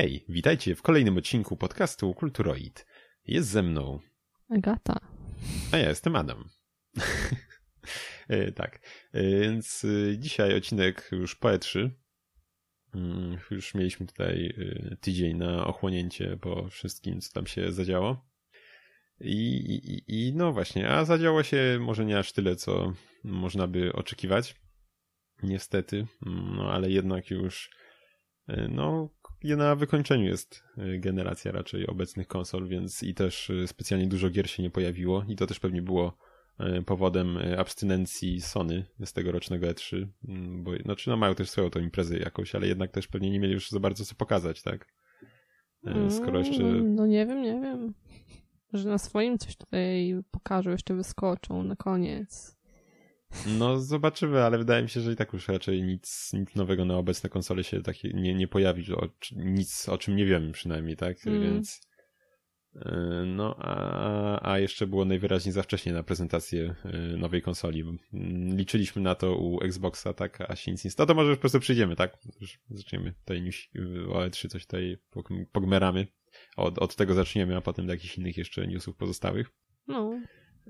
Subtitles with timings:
[0.00, 2.86] Hej, witajcie w kolejnym odcinku podcastu Kulturoid.
[3.26, 4.00] Jest ze mną
[4.50, 5.00] Agata.
[5.72, 6.44] A ja jestem Adam.
[8.28, 8.80] E, tak,
[9.12, 11.90] e, więc e, dzisiaj odcinek już po E3.
[12.94, 14.54] Mm, już mieliśmy tutaj
[15.00, 18.28] tydzień na ochłonięcie po wszystkim, co tam się zadziało.
[19.20, 22.92] I, i, I no właśnie, a zadziało się może nie aż tyle, co
[23.24, 24.54] można by oczekiwać.
[25.42, 26.06] Niestety,
[26.56, 27.70] no ale jednak już
[28.68, 29.10] no
[29.44, 34.50] na wykończeniu jest y, generacja raczej obecnych konsol, więc i też y, specjalnie dużo gier
[34.50, 36.16] się nie pojawiło i to też pewnie było
[36.78, 41.80] y, powodem abstynencji Sony z tegorocznego E3, mm, bo znaczy no mają też swoją tą
[41.80, 44.86] imprezę jakąś, ale jednak też pewnie nie mieli już za bardzo co pokazać, tak?
[46.10, 46.62] Skoro jeszcze...
[46.62, 47.94] No, no nie wiem, nie wiem.
[48.72, 52.59] Że na swoim coś tutaj pokażą, jeszcze wyskoczą na koniec.
[53.58, 56.96] No zobaczymy, ale wydaje mi się, że i tak już raczej nic, nic nowego na
[56.96, 61.26] obecne konsole się tak nie, nie pojawi, o, nic o czym nie wiemy przynajmniej, tak?
[61.26, 61.42] Mm.
[61.42, 61.88] Więc
[62.76, 67.84] e, no, a, a jeszcze było najwyraźniej za wcześnie na prezentację e, nowej konsoli.
[68.56, 71.06] Liczyliśmy na to u Xboxa, tak, a się nic nie stało.
[71.06, 72.18] To może już po prostu przyjdziemy, tak?
[72.70, 73.70] Zaczniemy tutaj niż
[74.08, 74.98] o E3 coś tutaj
[75.52, 76.06] pogmeramy.
[76.56, 79.50] Od, od tego zaczniemy, a potem do jakichś innych jeszcze newsów pozostałych.
[79.86, 80.20] No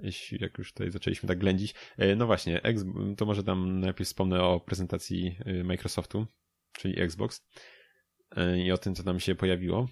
[0.03, 1.75] jeśli jak już tutaj zaczęliśmy tak ględzić.
[1.99, 2.61] E, no właśnie,
[3.17, 6.27] to może tam najpierw wspomnę o prezentacji e, Microsoftu,
[6.73, 7.47] czyli Xbox
[8.37, 9.89] e, i o tym, co tam się pojawiło.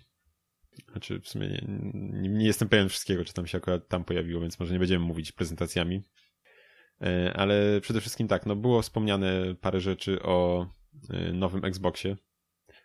[0.93, 4.61] Znaczy, w sumie nie, nie, jestem pewien wszystkiego, czy tam się akurat tam pojawiło, więc
[4.61, 6.03] może nie będziemy mówić prezentacjami.
[7.35, 10.67] Ale przede wszystkim tak, no było wspomniane parę rzeczy o
[11.33, 12.17] nowym Xboxie,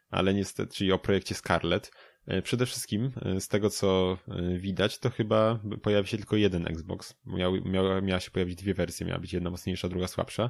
[0.09, 2.12] ale niestety, czyli o projekcie Scarlett, E,
[2.43, 7.15] przede wszystkim, e, z tego co e, widać, to chyba pojawi się tylko jeden Xbox.
[7.25, 10.49] Miał, miała, miała się pojawić dwie wersje, miała być jedna mocniejsza, druga słabsza.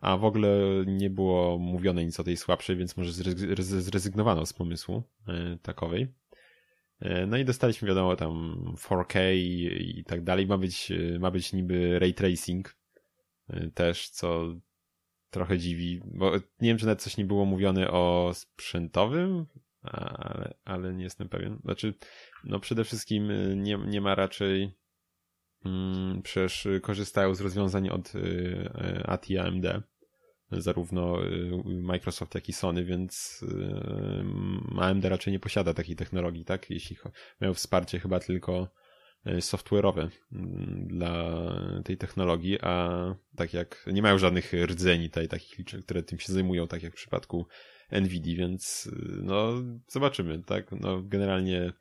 [0.00, 0.48] A w ogóle
[0.86, 3.12] nie było mówione nic o tej słabszej, więc może
[3.62, 5.02] zrezygnowano z pomysłu
[5.62, 6.08] takowej.
[7.26, 10.46] No i dostaliśmy wiadomo tam 4K i, i tak dalej.
[10.46, 12.76] Ma być, ma być niby ray tracing
[13.74, 14.54] też, co
[15.30, 19.46] trochę dziwi, bo nie wiem, czy nawet coś nie było mówione o sprzętowym
[19.82, 21.58] ale, ale nie jestem pewien.
[21.64, 21.94] Znaczy,
[22.44, 24.74] no przede wszystkim y, nie, nie ma raczej
[25.62, 28.18] hmm, przecież korzystają z rozwiązań od y,
[29.30, 29.66] y AMD
[30.50, 33.44] zarówno y, Microsoft, jak i Sony, więc
[34.78, 36.70] AMD raczej nie posiada takiej technologii, tak?
[36.70, 36.96] Jeśli
[37.40, 38.68] mają wsparcie chyba tylko
[39.26, 41.34] software'owe mm, dla
[41.84, 42.90] tej technologii, a
[43.36, 46.96] tak jak nie mają żadnych rdzeni tutaj takich które tym się zajmują, tak jak w
[46.96, 47.46] przypadku
[47.92, 48.90] NVIDII, więc
[49.22, 49.52] no
[49.88, 50.72] zobaczymy, tak?
[50.80, 51.72] No generalnie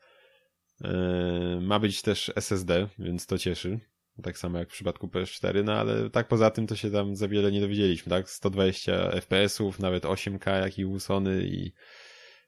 [0.81, 3.79] yy, ma być też SSD, więc to cieszy.
[4.23, 7.27] Tak samo jak w przypadku PS4, no ale tak poza tym to się tam za
[7.27, 8.29] wiele nie dowiedzieliśmy, tak?
[8.29, 11.73] 120 FPS-ów, nawet 8K, jak i Sony i,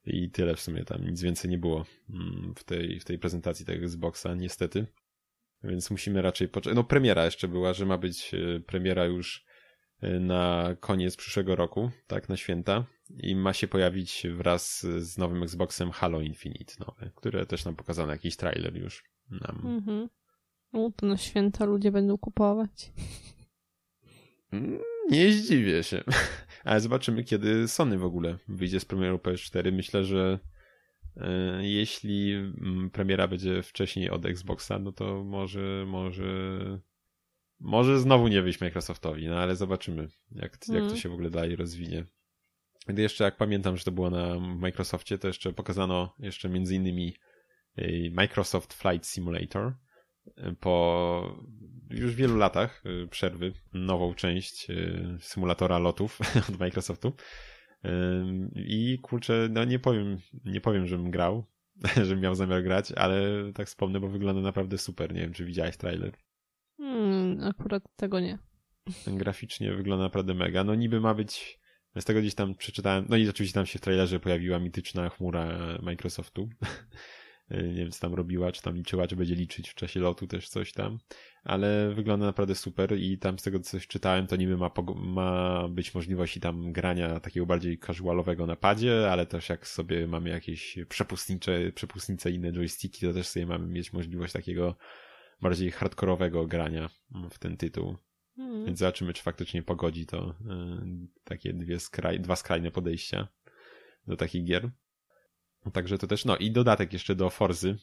[0.05, 3.65] i tyle w sumie tam, nic więcej nie było mm, w tej, w tej prezentacji
[3.65, 4.85] tego Xboxa, niestety.
[5.63, 6.75] Więc musimy raczej poczekać.
[6.75, 9.45] No premiera jeszcze była, że ma być e, premiera już
[10.01, 12.85] e, na koniec przyszłego roku, tak, na święta
[13.17, 18.11] i ma się pojawić wraz z nowym Xboxem Halo Infinite nowe, które też nam pokazano
[18.11, 19.61] jakiś trailer już nam.
[19.65, 20.09] Mhm.
[20.73, 22.91] No to na święta ludzie będą kupować.
[24.51, 24.79] Mm,
[25.09, 26.03] nie zdziwię się.
[26.63, 29.71] Ale zobaczymy, kiedy Sony w ogóle wyjdzie z premierą PS4.
[29.71, 30.39] Myślę, że
[31.17, 36.79] e, jeśli mm, premiera będzie wcześniej od Xboxa, no to może, może,
[37.59, 40.97] może znowu nie wyjść Microsoftowi, no ale zobaczymy, jak, jak to mhm.
[40.97, 42.05] się w ogóle dalej rozwinie.
[42.87, 47.15] Gdy jeszcze jak pamiętam, że to było na Microsoftie, to jeszcze pokazano jeszcze między innymi
[47.79, 49.73] y, Microsoft Flight Simulator
[50.59, 51.37] po
[51.89, 54.67] już wielu latach y, przerwy nową część
[55.19, 57.13] symulatora lotów od Microsoftu.
[58.55, 61.45] I kurczę, no nie powiem, nie powiem, żebym grał,
[62.07, 63.21] żebym miał zamiar grać, ale
[63.53, 65.13] tak wspomnę, bo wygląda naprawdę super.
[65.13, 66.11] Nie wiem, czy widziałeś trailer.
[66.77, 68.39] Hmm, akurat tego nie.
[69.07, 70.63] Graficznie wygląda naprawdę mega.
[70.63, 71.59] No niby ma być
[71.99, 75.77] z tego gdzieś tam przeczytałem, no i oczywiście tam się w trailerze pojawiła mityczna chmura
[75.81, 76.49] Microsoftu.
[77.51, 80.49] nie wiem, co tam robiła, czy tam liczyła, czy będzie liczyć w czasie lotu też
[80.49, 80.99] coś tam,
[81.43, 85.95] ale wygląda naprawdę super i tam z tego coś czytałem, to niby ma, ma być
[85.95, 91.71] możliwości tam grania takiego bardziej casualowego na padzie, ale też jak sobie mamy jakieś przepustnicze,
[91.75, 94.75] przepustnice inne joysticki, to też sobie mamy mieć możliwość takiego
[95.41, 96.89] bardziej hardkorowego grania
[97.31, 97.97] w ten tytuł.
[98.35, 98.65] Hmm.
[98.65, 100.33] Więc zobaczymy, czy faktycznie pogodzi to y,
[101.23, 103.27] takie dwie skraj, dwa skrajne podejścia
[104.07, 104.69] do takich gier.
[105.73, 107.77] Także to też, no i dodatek jeszcze do Forzy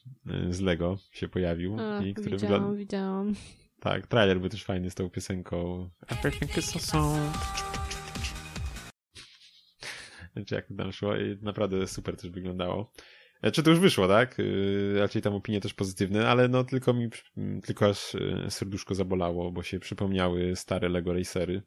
[0.48, 1.76] y, z Lego się pojawił.
[1.80, 2.78] Ach, i który widziałam, wygląda...
[2.78, 3.34] widziałam.
[3.80, 7.32] Tak, trailer był też fajny z tą piosenką Everything is awesome.
[10.32, 12.92] Znaczy jak tam szło i naprawdę super też wyglądało.
[13.52, 14.36] Czy to już wyszło, tak?
[14.94, 17.08] Raczej tam opinie też pozytywne, ale no tylko mi,
[17.62, 18.16] tylko aż
[18.48, 21.62] serduszko zabolało, bo się przypomniały stare Lego Racery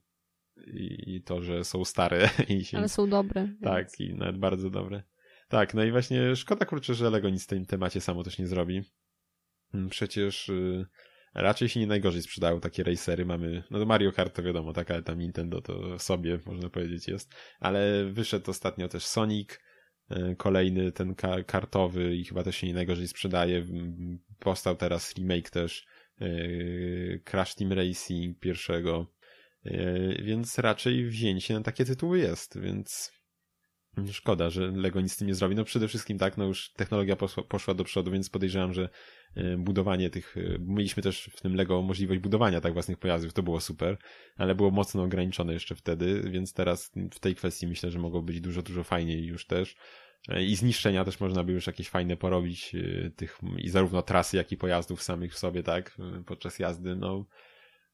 [0.67, 2.29] i to, że są stare.
[2.49, 2.77] I się...
[2.77, 3.47] Ale są dobre.
[3.61, 3.99] Tak, więc...
[3.99, 5.03] i nawet bardzo dobre.
[5.47, 8.47] Tak, no i właśnie szkoda kurczę, że Lego nic w tym temacie samo też nie
[8.47, 8.83] zrobi.
[9.73, 10.85] Mm, przecież y,
[11.33, 13.25] raczej się nie najgorzej sprzedają takie racery.
[13.25, 17.07] Mamy, no to Mario Kart to wiadomo, tak, ale tam Nintendo to sobie, można powiedzieć,
[17.07, 17.33] jest.
[17.59, 19.57] Ale wyszedł ostatnio też Sonic, y,
[20.37, 23.65] kolejny ten ka kartowy i chyba też się nie najgorzej sprzedaje.
[24.39, 25.85] Powstał teraz remake też
[26.21, 29.13] y, Crash Team Racing pierwszego,
[30.23, 33.11] więc raczej wzięcie na takie tytuły jest, więc
[34.11, 35.55] Szkoda, że Lego nic z tym nie zrobi.
[35.55, 38.89] No przede wszystkim tak, no już technologia poszła, poszła do przodu, więc podejrzewam, że e,
[39.57, 43.59] budowanie tych, e, mieliśmy też w tym Lego możliwość budowania tak własnych pojazdów, to było
[43.59, 43.97] super,
[44.37, 48.41] ale było mocno ograniczone jeszcze wtedy, więc teraz w tej kwestii myślę, że mogło być
[48.41, 49.75] dużo, dużo fajniej już też.
[50.29, 52.75] E, I zniszczenia też można by już jakieś fajne porobić
[53.15, 57.25] tych i zarówno trasy, jak i pojazdów samych w sobie, tak, podczas jazdy, no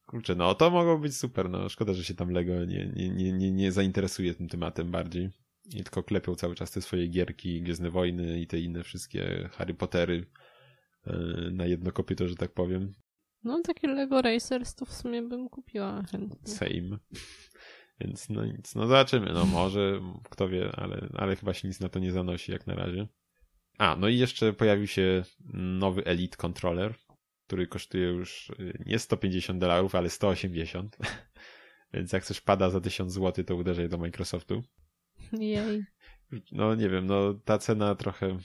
[0.05, 3.33] kurczę, no to mogło być super, no szkoda, że się tam Lego nie, nie, nie,
[3.33, 5.29] nie, nie zainteresuje tym tematem bardziej.
[5.75, 9.73] I tylko klepią cały czas te swoje gierki, Gwiezdne Wojny i te inne wszystkie Harry
[9.73, 10.25] Pottery
[11.51, 12.93] na jedno kopyto, że tak powiem.
[13.43, 16.53] No takie Lego Racers to w sumie bym kupiła chętnie.
[16.53, 16.99] Same.
[17.99, 21.89] Więc no nic, no zobaczymy, no może, kto wie, ale, ale chyba się nic na
[21.89, 23.07] to nie zanosi jak na razie.
[23.77, 25.23] A, no i jeszcze pojawił się
[25.53, 26.95] nowy Elite Controller,
[27.47, 30.97] który kosztuje już y, nie 150 dolarów, ale 180.
[31.93, 34.63] Więc jak coś pada za 1000 zł, to uderzaj do Microsoftu.
[35.31, 35.83] Jej.
[36.51, 38.37] No nie wiem, no ta cena trochę...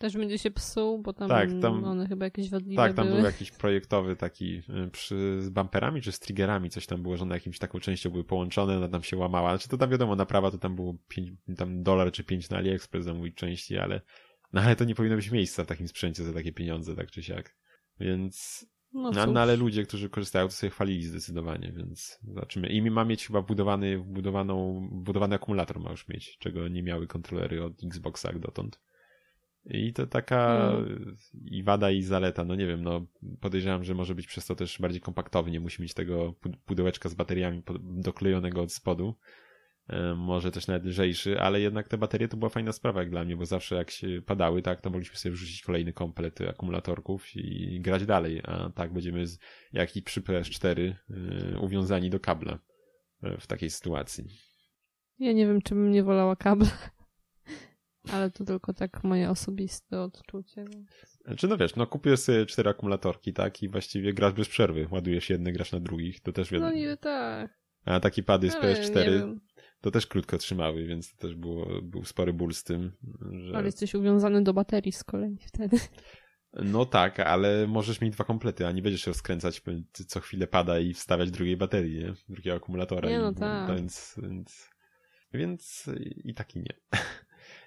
[0.00, 3.16] Też będzie się psuł, bo tam, tak, tam one chyba jakieś wadliwe Tak, tam były.
[3.16, 7.22] był jakiś projektowy taki y, przy, z bumperami czy z triggerami, coś tam było, że
[7.22, 9.50] one jakimś taką częścią były połączone, ona tam się łamała.
[9.50, 13.04] Znaczy to tam wiadomo, naprawa to tam było 5, tam dolar czy 5 na AliExpress
[13.04, 14.00] zamówić części, ale
[14.52, 17.22] no ale to nie powinno być miejsca w takim sprzęcie za takie pieniądze, tak czy
[17.22, 17.56] siak.
[18.00, 22.68] Więc no, no, no, ale ludzie, którzy korzystają, to sobie chwalili zdecydowanie, więc zobaczymy.
[22.68, 27.64] I ma mieć chyba budowany, budowaną, budowany akumulator ma już mieć, czego nie miały kontrolery
[27.64, 28.80] od Xboxa dotąd.
[29.64, 31.16] I to taka mm.
[31.44, 33.06] i wada i zaleta, no nie wiem, no
[33.40, 36.34] podejrzewam, że może być przez to też bardziej kompaktowy, nie musi mieć tego
[36.66, 39.14] pudełeczka z bateriami doklejonego od spodu.
[39.90, 43.24] E, może też nawet lżejszy, ale jednak te baterie to była fajna sprawa jak dla
[43.24, 47.80] mnie, bo zawsze jak się padały, tak, to mogliśmy sobie wrzucić kolejny komplet akumulatorków i
[47.80, 49.38] grać dalej, a tak będziemy z,
[49.72, 50.94] jak i przy PS4 yy,
[51.54, 52.58] e, uwiązani do kabla
[53.22, 54.24] e, w takiej sytuacji.
[55.18, 56.68] Ja nie wiem, czy bym nie wolała kabla,
[58.12, 60.64] ale to tylko tak moje osobiste odczucie.
[61.36, 65.30] Czy no wiesz, no kupisz sobie cztery akumulatorki, tak, i właściwie grasz bez przerwy, ładujesz
[65.30, 66.70] jedne, grasz na drugich, to też wiadomo.
[66.70, 67.60] No nie tak.
[67.84, 69.36] A taki pady z PS4
[69.80, 72.92] to też krótko trzymały, więc to też było, był spory ból z tym.
[73.32, 73.56] Że...
[73.56, 75.76] Ale jesteś uwiązany do baterii z kolei wtedy.
[76.52, 79.62] No tak, ale możesz mieć dwa komplety, a nie będziesz się rozkręcać
[80.06, 82.14] co chwilę pada i wstawiać drugiej baterii, nie?
[82.28, 83.08] drugiego akumulatora.
[83.08, 83.76] Nie, no tak.
[83.76, 84.70] Więc, więc,
[85.32, 85.90] więc
[86.24, 86.74] i tak i nie.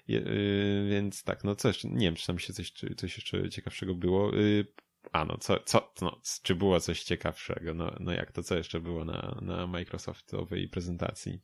[0.08, 3.94] Y, więc tak, no co jeszcze, nie wiem, czy tam się coś, coś jeszcze ciekawszego
[3.94, 4.36] było.
[4.36, 4.66] Y,
[5.12, 7.74] a no, co, co, no, czy było coś ciekawszego?
[7.74, 11.40] No, no jak to, co jeszcze było na, na Microsoftowej prezentacji?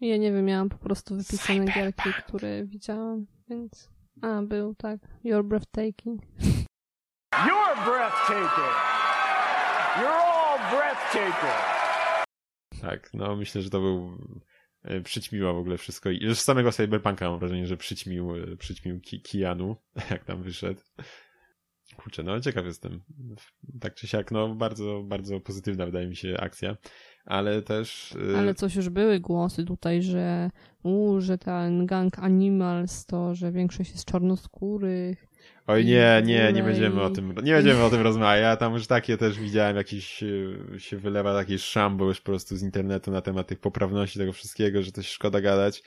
[0.00, 3.90] Ja nie wiem, miałam po prostu wypisane gierki, które widziałam, więc...
[4.22, 5.00] A, był, tak.
[5.24, 6.22] You're breathtaking.
[7.34, 8.74] You're breathtaking!
[9.96, 11.78] You're all breathtaking!
[12.80, 14.18] Tak, no myślę, że to był
[14.82, 16.10] e, przyćmiło w ogóle wszystko.
[16.10, 19.38] I z samego Cyberpunka mam wrażenie, że przyćmił, e, przyćmił Ki
[20.10, 20.80] jak tam wyszedł.
[21.96, 23.00] Kurczę, no ciekaw jestem.
[23.80, 26.76] Tak czy siak, no bardzo, bardzo pozytywna wydaje mi się akcja
[27.28, 28.12] ale też...
[28.12, 30.50] Y, ale coś już były głosy tutaj, że
[30.82, 35.27] u, że ten gang Animals to, że większość jest czarnoskórych.
[35.68, 38.42] Oj nie, nie, nie będziemy o tym, nie będziemy o tym rozmawiać.
[38.42, 42.56] Ja tam już takie też widziałem, jakiś y, się wylewa jakieś szambo już po prostu
[42.56, 45.82] z internetu na temat tych poprawności tego wszystkiego, że to się szkoda gadać.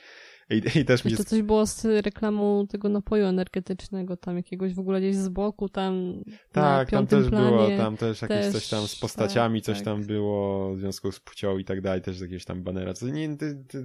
[0.50, 1.28] I, i też mi jest...
[1.28, 6.22] coś było z reklamą tego napoju energetycznego, tam jakiegoś w ogóle gdzieś z boku, tam
[6.52, 9.84] Tak, tam też było, tam też jakieś też, coś tam z postaciami, tak, coś tak.
[9.84, 13.36] tam było w związku z płcią i tak dalej, też jakieś tam banera, co nie,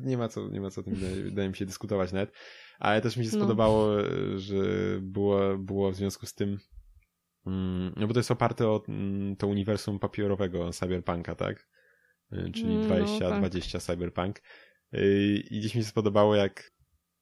[0.04, 2.32] nie ma co, nie ma co o tym, wydaje mi się, dyskutować nawet.
[2.80, 3.38] Ale też mi się no.
[3.38, 3.90] spodobało,
[4.36, 4.56] że
[5.02, 6.60] było, było w związku z tym
[7.46, 11.68] mm, no bo to jest oparte o mm, to uniwersum papierowego Cyberpunka, tak?
[12.34, 13.86] Y, czyli no, 2020 tak.
[13.86, 14.42] Cyberpunk.
[14.94, 16.72] Y, I gdzieś mi się spodobało, jak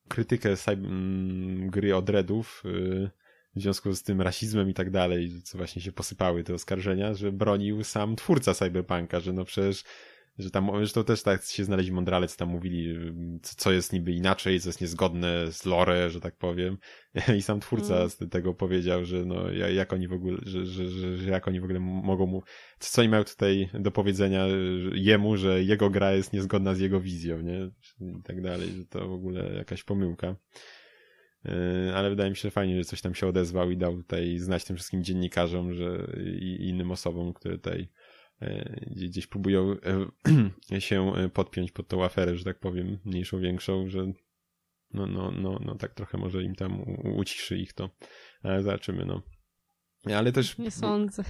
[0.07, 2.63] krytykę mm, gry od Redów
[3.55, 7.31] w związku z tym rasizmem i tak dalej, co właśnie się posypały te oskarżenia, że
[7.31, 9.83] bronił sam twórca Cyberpunka, że no przecież
[10.38, 12.96] że tam, zresztą też tak się znaleźli mądrale, co tam mówili,
[13.42, 16.77] co jest niby inaczej, co jest niezgodne z lore, że tak powiem.
[17.38, 18.10] I sam twórca mm.
[18.10, 21.60] z tego powiedział, że no, jak oni w ogóle, że, że, że, że jak oni
[21.60, 22.44] w ogóle mogą mu,
[22.80, 24.46] co oni mają tutaj do powiedzenia
[24.94, 27.72] jemu, że jego gra jest niezgodna z jego wizją, nie?
[28.01, 30.36] I tak dalej, że to w ogóle jakaś pomyłka.
[31.46, 34.38] E, ale wydaje mi się, że fajnie, że coś tam się odezwał i dał tutaj
[34.38, 36.08] znać tym wszystkim dziennikarzom, że
[36.42, 37.89] i innym osobom, które tutaj
[38.88, 39.75] gdzieś próbują
[40.72, 44.12] e, się podpiąć pod tą aferę, że tak powiem, mniejszą, większą, że
[44.94, 46.82] no, no, no, no tak trochę może im tam
[47.18, 47.89] uciszy ich to.
[48.44, 49.22] Ale zobaczymy, no.
[50.15, 50.58] Ale też...
[50.58, 51.24] Nie sądzę.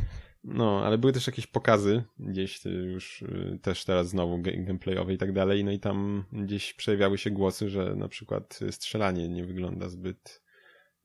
[0.44, 3.24] No, ale były też jakieś pokazy gdzieś już
[3.62, 7.96] też teraz znowu gameplayowe i tak dalej, no i tam gdzieś przejawiały się głosy, że
[7.96, 10.44] na przykład strzelanie nie wygląda zbyt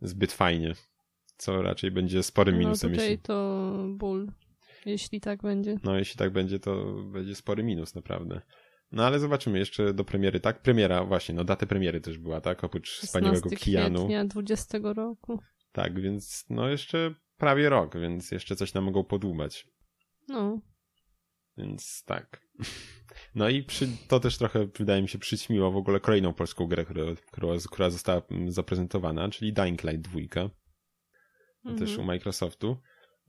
[0.02, 0.74] zbyt fajnie,
[1.36, 2.90] co raczej będzie sporym minusem.
[2.90, 3.22] No tutaj jeśli...
[3.22, 4.32] to ból,
[4.86, 5.76] jeśli tak będzie.
[5.84, 8.40] No, jeśli tak będzie, to będzie spory minus naprawdę.
[8.92, 10.62] No ale zobaczymy jeszcze do premiery, tak?
[10.62, 12.64] Premiera, właśnie, no datę premiery też była, tak?
[12.64, 13.98] Oprócz wspaniałego Kianu.
[13.98, 15.40] kwietnia 20 roku.
[15.72, 19.66] Tak, więc no jeszcze prawie rok, więc jeszcze coś nam mogą podłubać.
[20.28, 20.60] No.
[21.56, 22.40] Więc tak.
[23.34, 26.84] No i przy, to też trochę, wydaje mi się, przyćmiło w ogóle kolejną polską grę,
[26.84, 30.50] która, która, która została zaprezentowana, czyli Dying Light 2.
[31.64, 31.78] Mhm.
[31.78, 32.76] Też u Microsoftu.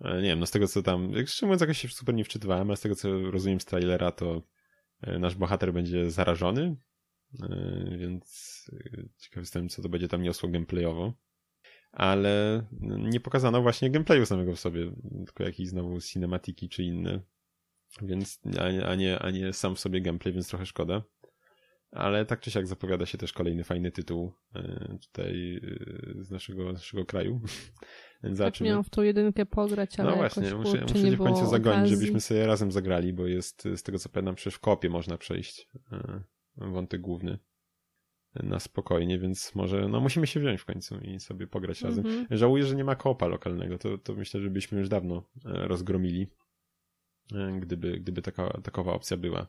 [0.01, 2.67] E, nie wiem, no z tego co tam, szczerze mówiąc jakoś się super nie wczytywałem,
[2.67, 4.41] ale z tego co rozumiem z trailera, to
[5.01, 6.75] e, nasz bohater będzie zarażony,
[7.43, 8.65] e, więc
[9.17, 11.13] ciekaw jestem, co to będzie tam niosło gameplayowo
[11.91, 14.91] ale nie pokazano właśnie gameplayu samego w sobie,
[15.25, 17.21] tylko jakieś znowu cinematiki czy inne.
[18.01, 18.39] Więc,
[18.85, 21.03] a, nie, a nie sam w sobie gameplay, więc trochę szkoda.
[21.91, 25.61] Ale tak czy siak zapowiada się też kolejny fajny tytuł e, tutaj
[26.17, 27.41] e, z naszego, naszego kraju.
[28.37, 31.89] Tak miałam w tą jedynkę pograć, ale No właśnie, jakoś, muszę, muszę w końcu zagonić,
[31.89, 35.67] żebyśmy sobie razem zagrali, bo jest, z tego co pamiętam, przecież w kopie można przejść
[35.91, 36.23] e,
[36.57, 37.39] wątek główny
[38.35, 42.05] na spokojnie, więc może no musimy się wziąć w końcu i sobie pograć razem.
[42.05, 42.37] Mm -hmm.
[42.37, 46.27] Żałuję, że nie ma koopa lokalnego, to, to myślę, że byśmy już dawno rozgromili,
[47.59, 49.47] gdyby, gdyby taka, takowa opcja była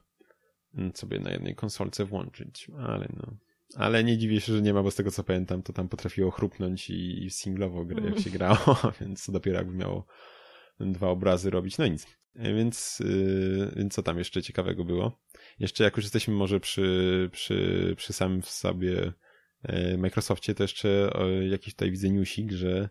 [0.95, 3.37] sobie na jednej konsolce włączyć, ale no.
[3.77, 6.31] Ale nie dziwię się, że nie ma, bo z tego co pamiętam, to tam potrafiło
[6.31, 10.07] chrupnąć i, i singlowo grę, jak się grało, więc co dopiero jakby miało
[10.81, 11.79] dwa obrazy robić.
[11.79, 12.07] No nic.
[12.35, 15.21] Więc, yy, więc co tam jeszcze ciekawego było?
[15.59, 19.13] Jeszcze jak już jesteśmy może przy, przy, przy samym w sobie
[19.69, 21.11] yy, Microsoftie, to jeszcze
[21.51, 22.89] jakiś tutaj widzę newsik, że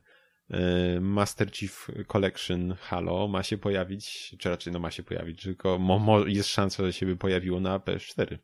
[1.01, 5.99] Master Chief Collection Halo ma się pojawić, czy raczej no ma się pojawić, tylko mo,
[5.99, 8.37] mo, jest szansa, że się by pojawiło na PS4.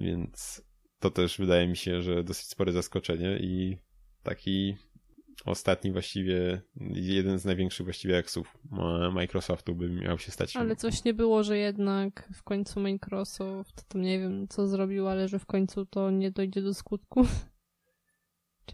[0.00, 0.62] Więc
[1.00, 3.78] to też wydaje mi się, że dosyć spore zaskoczenie i
[4.22, 4.76] taki
[5.44, 6.60] ostatni właściwie,
[6.92, 8.58] jeden z największych właściwie eksów
[9.12, 10.56] Microsoftu by miał się stać.
[10.56, 15.28] Ale coś nie było, że jednak w końcu Microsoft, to nie wiem co zrobił, ale
[15.28, 17.26] że w końcu to nie dojdzie do skutku.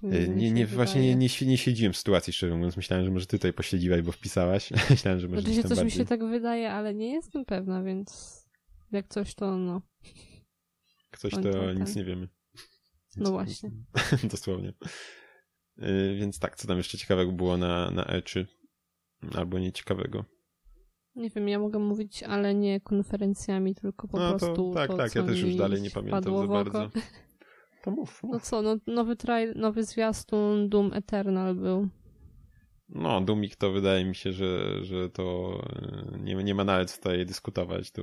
[0.02, 2.76] Nie, nie, nie właśnie nie, nie, nie siedziłem w sytuacji, szczerze mówiąc.
[2.76, 4.70] Myślałem, że może ty tutaj pośledziłaś, bo wpisałaś.
[4.90, 5.84] Myślałem, że może Oczywiście coś bardziej...
[5.84, 8.42] mi się tak wydaje, ale nie jestem pewna, więc
[8.92, 9.82] jak coś to no.
[11.12, 12.28] Jak coś to nic nie wiemy.
[13.16, 13.70] No właśnie.
[14.30, 14.72] Dosłownie.
[15.78, 18.44] Y, więc tak, co tam jeszcze ciekawego było na, na E3?
[19.34, 20.24] Albo nieciekawego?
[21.14, 24.56] Nie wiem, ja mogę mówić, ale nie konferencjami, tylko po no, prostu.
[24.56, 26.90] To, tak, to, tak, ja też już dalej nie pamiętam za bardzo.
[27.82, 28.32] To mów, mów.
[28.32, 31.88] No co, no, nowy, trail, nowy zwiastun Doom Eternal był.
[32.88, 35.58] No, Doomik to wydaje mi się, że, że to
[36.14, 37.90] y, nie, nie ma nawet tutaj dyskutować.
[37.90, 38.02] To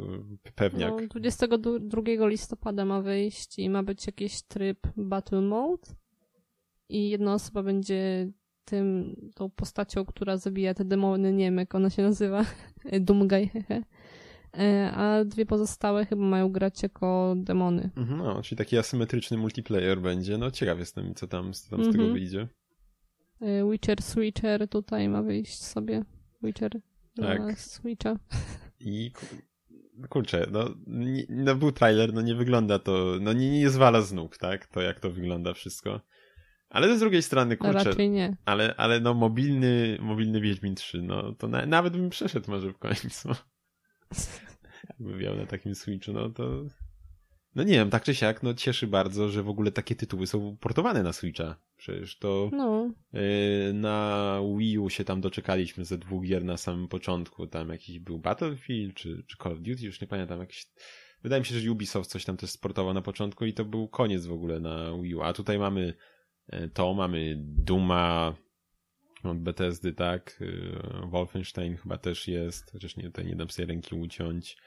[0.55, 0.93] pewniak.
[1.01, 5.87] No, 22 listopada ma wyjść i ma być jakiś tryb Battle Mode
[6.89, 8.31] i jedna osoba będzie
[8.65, 12.45] tym, tą postacią, która zabija te demony, nie wiem jak ona się nazywa,
[12.99, 13.83] Dumgaj, hehe.
[14.57, 17.89] E, a dwie pozostałe chyba mają grać jako demony.
[17.95, 20.37] Mhm, no, czyli taki asymetryczny multiplayer będzie.
[20.37, 22.13] No ciekaw jestem, co tam, co tam z tego mhm.
[22.13, 22.47] wyjdzie.
[23.41, 26.05] E, Witcher Switcher tutaj ma wyjść sobie.
[26.43, 26.71] Witcher
[27.15, 27.39] tak.
[27.39, 28.15] na Switcha.
[28.79, 29.11] I
[30.09, 34.13] kurczę, no, nie, no był trailer, no nie wygląda to, no nie, nie zwala z
[34.13, 34.67] nóg, tak?
[34.67, 36.01] To jak to wygląda wszystko.
[36.69, 38.37] Ale z drugiej strony, kurczę, no raczej nie.
[38.45, 42.77] Ale, ale no mobilny, mobilny Wiedźmin 3, no to na, nawet bym przeszedł może w
[42.77, 43.29] końcu.
[44.89, 46.65] Jakby miał na takim Switchu, no to...
[47.55, 50.57] No nie wiem, tak czy siak, no cieszy bardzo, że w ogóle takie tytuły są
[50.57, 51.55] portowane na Switcha.
[51.77, 52.91] Przecież to no.
[53.13, 57.47] yy, na Wii U się tam doczekaliśmy ze dwóch gier na samym początku.
[57.47, 60.67] Tam jakiś był Battlefield, czy, czy Call of Duty, już nie pamiętam, jakiś...
[61.23, 64.25] Wydaje mi się, że Ubisoft coś tam też sportował na początku i to był koniec
[64.25, 65.21] w ogóle na Wii U.
[65.21, 65.93] A tutaj mamy
[66.49, 68.35] E, to mamy Duma
[69.23, 70.39] od Bethesdy, tak?
[70.41, 74.57] E, Wolfenstein chyba też jest, chociaż nie, tutaj nie dam sobie ręki uciąć.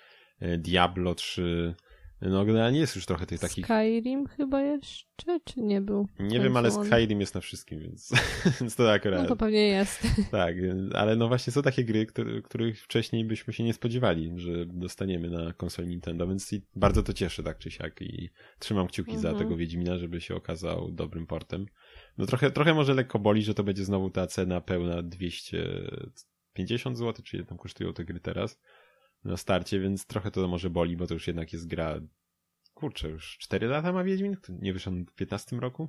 [0.41, 1.75] e, Diablo 3.
[2.23, 3.65] No generalnie jest już trochę tych takich...
[3.67, 6.09] Skyrim chyba jeszcze, czy nie był?
[6.19, 8.13] Nie wiem, ale Skyrim jest na wszystkim, więc,
[8.61, 9.23] więc to akurat...
[9.23, 10.03] No to pewnie jest.
[10.31, 10.57] Tak,
[10.95, 15.31] ale no właśnie są takie gry, który, których wcześniej byśmy się nie spodziewali, że dostaniemy
[15.31, 19.35] na konsoli Nintendo, więc bardzo to cieszy tak czy siak i trzymam kciuki mhm.
[19.35, 21.67] za tego Wiedźmina, żeby się okazał dobrym portem.
[22.19, 27.25] No trochę, trochę może lekko boli, że to będzie znowu ta cena pełna 250 zł,
[27.25, 28.61] czy ile tam kosztują te gry teraz
[29.25, 32.01] na starcie, więc trochę to może boli, bo to już jednak jest gra
[32.75, 34.37] kurczę, już 4 lata ma Wiedźmin?
[34.49, 35.89] Nie wyszedł w 15 roku?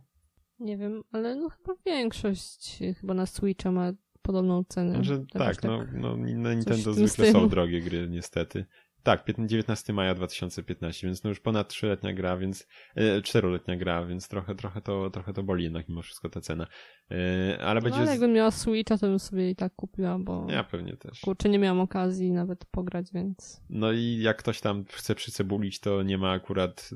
[0.60, 5.04] Nie wiem, ale no chyba większość chyba na Switcha ma podobną cenę.
[5.04, 8.66] Że, tak, tak, no, no na Nintendo zwykle są drogie gry, niestety.
[9.04, 14.28] Tak, 19 maja 2015, więc no już ponad trzyletnia gra, więc e, czteroletnia gra, więc
[14.28, 16.68] trochę, trochę, to, trochę to boli jednak mimo wszystko ta cena.
[17.12, 17.98] E, ale będzie...
[17.98, 20.48] No, ale jakbym miała Switcha, to bym sobie i tak kupiła, bo...
[20.50, 21.20] Ja pewnie też.
[21.20, 23.62] Kurczę, nie miałam okazji nawet pograć, więc...
[23.70, 26.90] No i jak ktoś tam chce przycebulić, to nie ma akurat...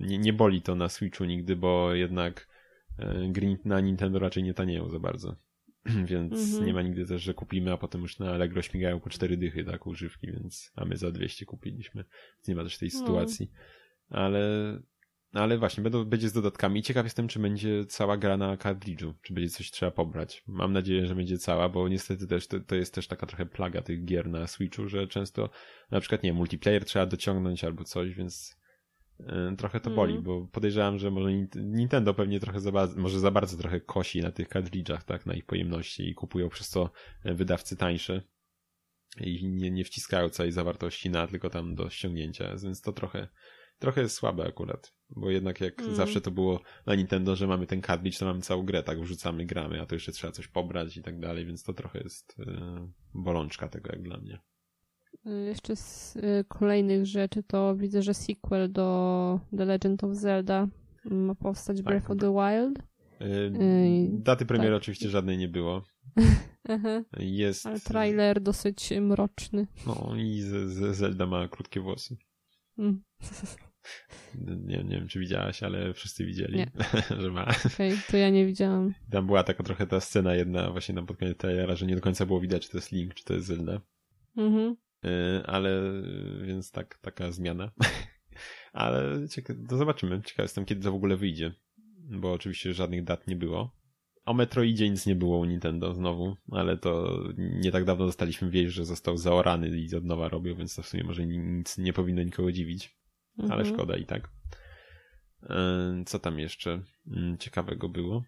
[0.00, 2.48] Nie, nie boli to na Switchu nigdy, bo jednak
[2.98, 5.36] e, gry na Nintendo raczej nie tanieją za bardzo.
[6.10, 6.66] więc mhm.
[6.66, 9.64] nie ma nigdy też, że kupimy, a potem już na Allegro śmigają po cztery dychy,
[9.64, 12.04] tak, używki, więc a my za 200 kupiliśmy,
[12.36, 12.98] więc nie ma też tej no.
[12.98, 13.50] sytuacji.
[14.10, 14.42] Ale,
[15.32, 16.82] ale właśnie, będą, będzie z dodatkami.
[16.82, 20.42] Ciekaw jestem, czy będzie cała gra na kartridżu, czy będzie coś trzeba pobrać.
[20.46, 23.82] Mam nadzieję, że będzie cała, bo niestety też to, to jest też taka trochę plaga
[23.82, 25.50] tych gier na Switchu, że często
[25.90, 28.57] na przykład, nie multiplayer trzeba dociągnąć albo coś, więc
[29.58, 30.24] trochę to boli, mm.
[30.24, 34.32] bo podejrzewam, że może Nintendo pewnie trochę za bardzo, może za bardzo trochę kosi na
[34.32, 36.90] tych kartridżach, tak, na ich pojemności i kupują przez to
[37.24, 38.22] e, wydawcy tańsze
[39.20, 43.28] i nie, nie wciskają całej zawartości na, tylko tam do ściągnięcia, więc to trochę,
[43.78, 45.94] trochę jest słabe akurat, bo jednak jak mm.
[45.94, 49.46] zawsze to było na Nintendo, że mamy ten kartridż, to mamy całą grę, tak, wrzucamy,
[49.46, 52.46] gramy, a to jeszcze trzeba coś pobrać i tak dalej, więc to trochę jest yy,
[53.14, 54.38] bolączka tego jak dla mnie.
[55.28, 60.68] Y, jeszcze z y, kolejnych rzeczy to widzę, że sequel do The Legend of Zelda
[61.04, 62.78] ma powstać tak, Breath of the Wild.
[63.20, 64.82] Yy, daty premiery tak.
[64.82, 65.84] oczywiście żadnej nie było.
[67.18, 67.66] Jest...
[67.66, 69.66] Ale trailer dosyć mroczny.
[69.86, 72.16] No i z, z Zelda ma krótkie włosy.
[72.78, 73.02] Mm.
[74.66, 76.64] Nie, nie wiem, czy widziałaś, ale wszyscy widzieli,
[77.20, 77.46] że ma.
[77.46, 78.94] Okej, okay, to ja nie widziałam.
[79.10, 82.00] Tam była taka trochę ta scena jedna właśnie na pod koniec trailera, że nie do
[82.00, 83.80] końca było widać, czy to jest Link, czy to jest Zelda.
[84.36, 84.76] Mhm.
[85.04, 86.02] Y, ale
[86.46, 87.70] więc tak, taka zmiana.
[88.72, 90.22] ale cieka- to zobaczymy.
[90.22, 91.54] Ciekaw jestem, kiedy to w ogóle wyjdzie,
[92.10, 93.78] bo oczywiście żadnych dat nie było.
[94.24, 98.74] O Metroidzie nic nie było u Nintendo znowu, ale to nie tak dawno dostaliśmy wieść,
[98.74, 102.22] że został zaorany i od nowa robił, więc to w sumie może nic nie powinno
[102.22, 102.98] nikogo dziwić.
[103.38, 103.52] Mhm.
[103.52, 104.30] Ale szkoda i tak.
[105.42, 105.48] Y,
[106.06, 108.24] co tam jeszcze mm, ciekawego było?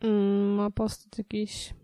[0.00, 1.74] Mm, ma postać jakiś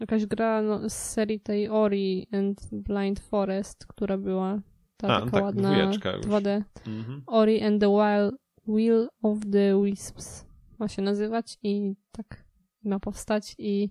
[0.00, 4.60] jakaś gra no, z serii tej Ori and Blind Forest, która była
[4.96, 6.62] ta A, taka tak, ładna 2D.
[6.86, 7.22] Mhm.
[7.26, 8.34] Ori and the Wild
[8.68, 10.46] Will of the Wisps
[10.78, 12.44] ma się nazywać i tak
[12.84, 13.90] ma powstać i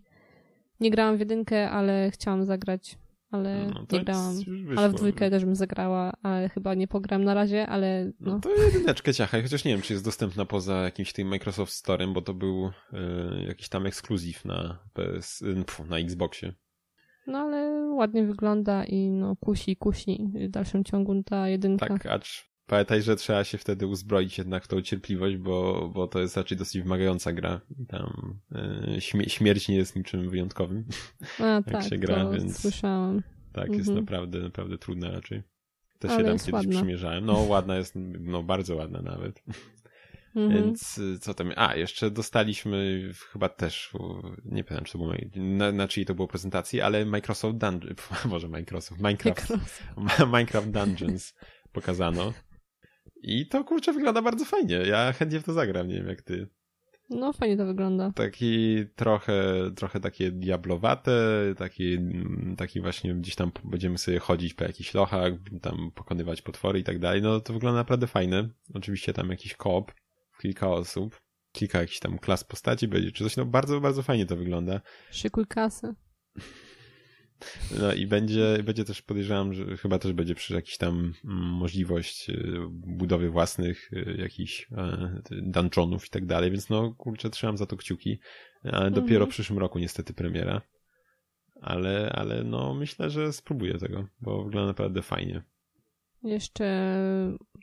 [0.79, 2.97] nie grałam w jedynkę, ale chciałam zagrać
[3.33, 4.35] ale no, nie grałam.
[4.77, 8.31] ale w dwójkę też bym zagrała, ale chyba nie pogram na razie, ale no.
[8.31, 12.13] no to jedyneczkę ciachaj, chociaż nie wiem, czy jest dostępna poza jakimś tym Microsoft Storem,
[12.13, 16.53] bo to był y, jakiś tam ekskluzyw na PS, y, pfu, na Xboxie.
[17.27, 21.87] No ale ładnie wygląda i no kusi, kusi w dalszym ciągu ta jedynka.
[21.87, 26.19] Tak, acz pamiętaj, że trzeba się wtedy uzbroić jednak w tą cierpliwość, bo, bo to
[26.19, 27.61] jest raczej dosyć wymagająca gra.
[27.87, 28.39] Tam
[28.97, 30.85] y, śmie śmierć nie jest niczym wyjątkowym.
[31.39, 33.23] A, jak tak, się gra, więc słyszałam.
[33.51, 33.79] Tak, mhm.
[33.79, 35.43] jest naprawdę, naprawdę trudna raczej.
[35.99, 36.75] Też Ale się tam kiedyś ładna.
[36.75, 37.25] przymierzałem.
[37.25, 39.43] No, ładna jest, no bardzo ładna nawet.
[40.35, 40.63] Mhm.
[40.63, 41.51] Więc y, co tam?
[41.55, 43.91] A, jeszcze dostaliśmy chyba też,
[44.45, 48.47] nie pamiętam, czy to było na, na czyjej to było prezentacji, ale Microsoft Dungeons, może
[48.47, 49.53] Microsoft, Minecraft,
[50.33, 51.33] Minecraft Dungeons
[51.71, 52.33] pokazano.
[53.23, 54.75] I to kurczę wygląda bardzo fajnie.
[54.75, 56.47] Ja chętnie w to zagram, nie wiem jak ty.
[57.09, 58.11] No, fajnie to wygląda.
[58.15, 61.13] Taki trochę, trochę takie diablowate,
[61.57, 61.97] taki,
[62.57, 66.99] taki właśnie gdzieś tam będziemy sobie chodzić po jakichś lochach, tam pokonywać potwory i tak
[66.99, 67.21] dalej.
[67.21, 68.49] No to wygląda naprawdę fajne.
[68.73, 69.91] Oczywiście tam jakiś koop,
[70.41, 73.37] kilka osób, kilka jakichś tam klas postaci będzie, czy coś.
[73.37, 74.81] No bardzo, bardzo fajnie to wygląda.
[75.11, 75.93] Szykuj kasę.
[77.79, 82.29] No i będzie, będzie też podejrzewam, że chyba też będzie przy jakiś tam mm, możliwość
[82.29, 87.65] y, budowy własnych y, jakichś e, dungeonów i tak dalej, więc no kurczę, trzymam za
[87.65, 88.19] to kciuki,
[88.63, 89.31] ale dopiero mhm.
[89.31, 90.61] w przyszłym roku niestety premiera.
[91.61, 95.43] Ale, ale no myślę, że spróbuję tego, bo wygląda naprawdę fajnie.
[96.23, 96.97] Jeszcze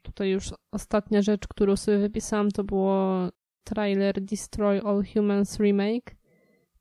[0.02, 3.28] tutaj już ostatnia rzecz, którą sobie wypisałam, to było
[3.64, 6.19] trailer Destroy All Humans Remake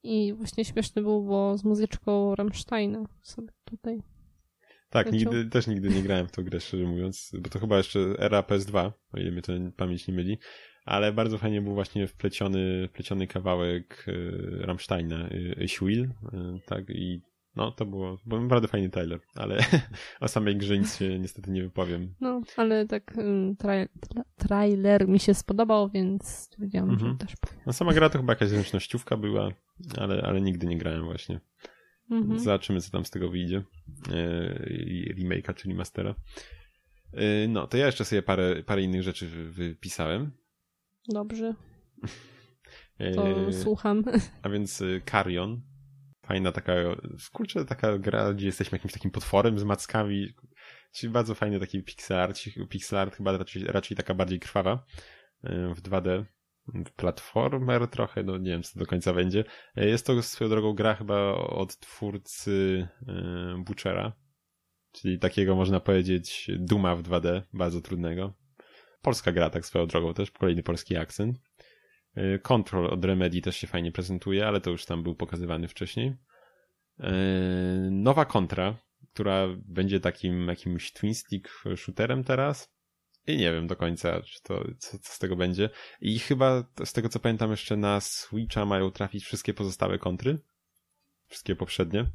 [0.03, 4.01] i właśnie śmieszny był, bo z muzyczką Rammsteina sobie tutaj.
[4.89, 5.33] Tak, leciał.
[5.33, 8.41] nigdy, też nigdy nie grałem w tą grę, szczerze mówiąc, bo to chyba jeszcze era
[8.41, 10.37] PS2, o ile mnie to pamięć nie myli,
[10.85, 15.29] ale bardzo fajnie był właśnie wpleciony, wpleciony kawałek y, Rammsteina,
[15.61, 16.09] y, Schwill, y,
[16.65, 17.21] tak, i
[17.55, 19.57] no, to było, był naprawdę fajny trailer, ale
[20.21, 22.15] o samej grze nic się niestety nie wypowiem.
[22.21, 27.11] No, ale tak ym, tra- tra- trailer mi się spodobał, więc stwierdziłam, Mhm.
[27.11, 27.59] że też powiem.
[27.65, 29.49] No sama gra to chyba jakaś zręcznościówka była,
[29.97, 31.39] ale, ale nigdy nie grałem właśnie.
[32.11, 32.39] Mhm.
[32.39, 33.63] Zobaczymy, co tam z tego wyjdzie.
[34.11, 36.15] Yy, remake'a czy remastera.
[37.13, 40.31] Yy, no, to ja jeszcze sobie parę, parę innych rzeczy wy- wypisałem.
[41.09, 41.53] Dobrze,
[42.99, 44.03] Yy, to słucham.
[44.41, 45.61] a więc Carrion.
[46.29, 46.73] Fajna taka,
[47.33, 50.33] kurczę, taka gra, gdzie jesteśmy jakimś takim potworem z mackami.
[50.91, 52.39] Czyli bardzo fajny taki pixel art,
[52.69, 54.85] pixel art chyba raczej, raczej taka bardziej krwawa
[55.43, 56.25] yy, w 2D.
[56.95, 59.43] Platformer trochę, no nie wiem co do końca będzie.
[59.75, 64.13] Yy, Jest to swoją drogą gra chyba od twórcy yy, Butchera,
[64.91, 68.33] czyli takiego można powiedzieć Duma w 2D, bardzo trudnego.
[69.01, 71.48] Polska gra tak swoją drogą też, kolejny polski akcent.
[72.15, 76.15] Yy, Control od Remedy też się fajnie prezentuje, ale to już tam był pokazywany wcześniej.
[76.99, 77.07] Yy,
[77.91, 78.75] Nowa kontra,
[79.13, 82.73] która będzie takim jakimś twin stick shooterem teraz.
[83.27, 85.69] I nie wiem do końca, czy to, co, co z tego będzie.
[86.01, 90.39] I chyba z tego co pamiętam jeszcze na Switcha mają trafić wszystkie pozostałe kontry.
[91.27, 92.05] Wszystkie poprzednie.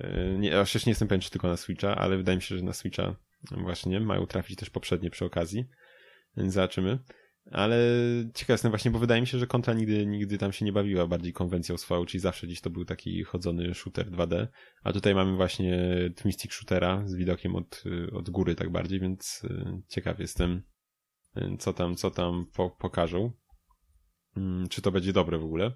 [0.00, 2.64] Yy, Nie, jeszcze nie jestem pewien, czy tylko na Switcha, ale wydaje mi się, że
[2.64, 3.16] na Switcha
[3.50, 5.64] właśnie mają trafić też poprzednie przy okazji.
[6.36, 6.98] Więc zobaczymy.
[7.50, 7.76] Ale
[8.34, 11.06] ciekaw jestem właśnie, bo wydaje mi się, że kontra nigdy, nigdy tam się nie bawiła
[11.06, 14.46] bardziej konwencją swoją, czyli zawsze gdzieś to był taki chodzony shooter 2D,
[14.82, 15.78] a tutaj mamy właśnie
[16.16, 20.62] twin stick shootera z widokiem od, od góry tak bardziej, więc y, ciekaw jestem,
[21.36, 23.32] y, co tam, co tam po, pokażą.
[24.36, 25.72] Mm, Czy to będzie dobre w ogóle.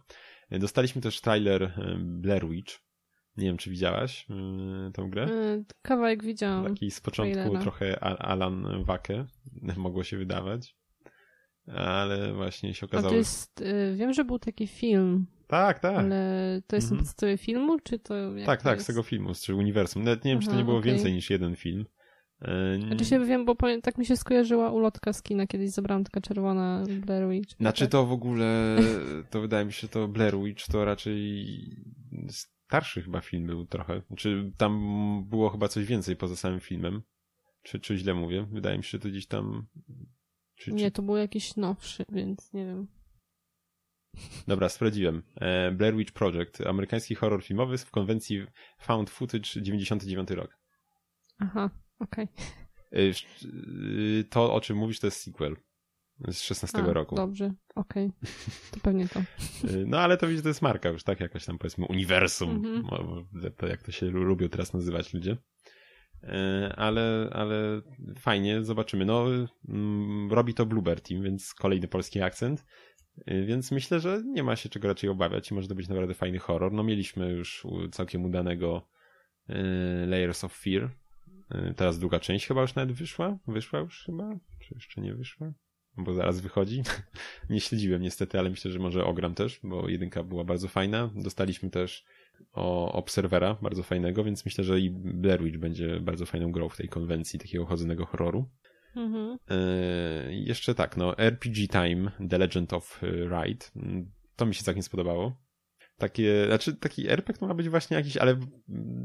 [0.52, 2.84] Y, Dostaliśmy też trailer Blair Witch.
[3.36, 4.26] Nie wiem, czy widziałaś
[4.94, 5.26] tą grę?
[5.82, 6.64] Kawałek widziałam.
[6.74, 7.60] Taki z początku trailera.
[7.60, 9.26] trochę Alan Wake
[9.76, 10.76] mogło się wydawać.
[11.66, 13.10] Ale właśnie się A okazało.
[13.10, 15.96] to jest, y, wiem, że był taki film, Tak, tak.
[15.96, 16.96] ale to jest Mhm.
[16.98, 18.14] na podstawie filmu, czy to
[18.46, 18.84] tak, to tak, jest?
[18.84, 20.04] z tego filmu, z tego uniwersum.
[20.04, 20.92] Nawet nie wiem, czy to Aha, nie było okej.
[20.92, 21.84] więcej niż jeden film.
[22.42, 26.20] E, Znaczy się wiem, bo tak mi się skojarzyła ulotka z kina, kiedyś zebrałam taka
[26.20, 27.56] czerwona Blair Witch.
[27.56, 27.92] Znaczy Tak.
[27.92, 28.76] to w ogóle,
[29.30, 31.46] to wydaje mi się, to Blair Witch to raczej
[32.28, 34.02] starszy chyba film był trochę.
[34.06, 34.74] Znaczy tam
[35.28, 37.02] było chyba coś więcej poza samym filmem.
[37.62, 38.46] Czy, czy źle mówię?
[38.52, 39.66] Wydaje mi się, że to gdzieś tam...
[40.56, 40.72] Czy, czy...
[40.72, 42.86] Nie, to był jakiś nowszy, więc nie wiem.
[44.48, 45.22] Dobra, sprawdziłem.
[45.36, 48.46] E, Blair Witch Project, amerykański horror filmowy w konwencji
[48.80, 50.58] Found Footage 99 rok.
[51.38, 52.28] Aha, okej.
[52.92, 53.44] E, sz-
[54.20, 55.56] e, To, o czym mówisz, to jest sequel
[56.28, 57.14] z 16 A, roku.
[57.16, 58.12] Dobrze, okej.
[58.70, 59.20] To pewnie to.
[59.20, 59.24] E,
[59.86, 61.20] No ale to widzisz, to jest marka już, tak?
[61.20, 65.36] Jakaś tam powiedzmy uniwersum, mo- mo- to jak to się lu- lubią teraz nazywać ludzie.
[66.28, 67.80] E, Ale, ale
[68.18, 69.04] fajnie, zobaczymy.
[69.04, 69.26] No,
[69.68, 72.64] mm, robi to Bluebird Team, więc kolejny polski akcent.
[73.26, 76.14] E, Więc myślę, że nie ma się czego raczej obawiać i może to być naprawdę
[76.14, 76.72] fajny horror.
[76.72, 78.88] No mieliśmy już całkiem udanego
[79.48, 80.90] e, Layers of Fear.
[81.76, 83.38] Teraz druga część chyba już nawet wyszła?
[83.46, 84.38] Wyszła już chyba?
[84.60, 85.52] Czy jeszcze nie wyszła?
[85.96, 86.82] Bo zaraz wychodzi.
[87.50, 91.10] nie śledziłem niestety, ale myślę, że może ogram też, bo jedynka była bardzo fajna.
[91.14, 92.04] Dostaliśmy też
[92.52, 96.76] o Obserwera, bardzo fajnego, więc myślę, że i Blair Witch będzie bardzo fajną grą w
[96.76, 98.48] tej konwencji takiego chodzonego horroru.
[98.96, 99.38] Mhm.
[100.28, 104.82] Yy, jeszcze tak, no RPG Time, The Legend of Ride, Mm, to mi się całkiem
[104.82, 105.43] spodobało.
[105.98, 108.36] Takie, znaczy taki RPG to ma być właśnie jakiś, ale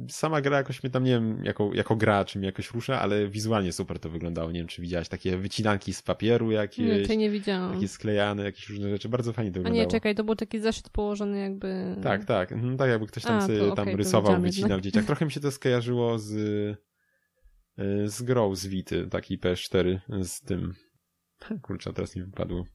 [0.10, 3.28] sama gra jakoś mnie tam, nie wiem, jako, jako gra, czy mnie jakoś rusza, ale
[3.28, 7.18] wizualnie super to wyglądało, nie wiem, czy widziałaś, takie wycinanki z papieru Nie, jakieś, tej
[7.18, 7.74] nie widziałam.
[7.74, 9.86] takie sklejane, jakieś różne rzeczy, bardzo fajnie to A wyglądało.
[9.86, 11.96] nie, czekaj, to był taki zeszyt położony jakby...
[12.04, 12.52] Tak, tak.
[12.52, 14.82] Mhm, tak jakby ktoś tam, A, to sobie, tam to rysował, wycinał jednak.
[14.82, 15.06] dzieciak.
[15.06, 20.74] Trochę mi się to skojarzyło z, y, z grą z Wity, taki PS4 z tym.
[21.64, 22.66] Kurczę, teraz mi wypadło.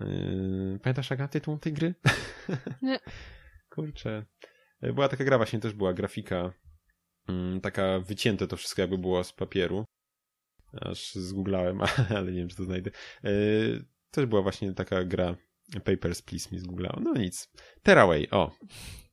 [0.00, 1.94] Yy, Pamiętasz Aga tytuł tej gry?
[2.82, 2.98] Nie.
[3.70, 4.24] Kurczę.
[4.84, 6.52] Y, Była taka gra właśnie, też była grafika
[7.28, 9.84] mm, taka wycięte to wszystko jakby było z papieru.
[10.80, 11.80] Aż zgooglałem,
[12.16, 12.90] ale nie wiem, czy to znajdę.
[13.22, 15.36] Yy, Też była właśnie taka gra
[15.84, 17.00] Papers, Please mi zgooglało.
[17.00, 17.48] No nic.
[17.82, 18.52] Tearaway, o.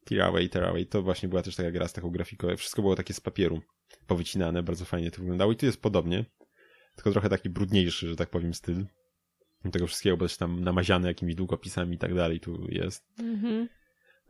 [0.06, 0.86] Tearaway, Tearaway.
[0.86, 2.56] To właśnie była też taka gra z taką grafiką.
[2.58, 3.62] Wszystko było takie z papieru
[4.08, 5.52] powycinane, bardzo fajnie to wyglądało.
[5.52, 6.26] I tu jest podobnie.
[6.96, 8.86] Tylko trochę taki brudniejszy, że tak powiem, styl.
[9.72, 13.06] Tego wszystkiego, bo też tam namaziane jakimiś długopisami i tak dalej tu jest.
[13.20, 13.70] Mhm.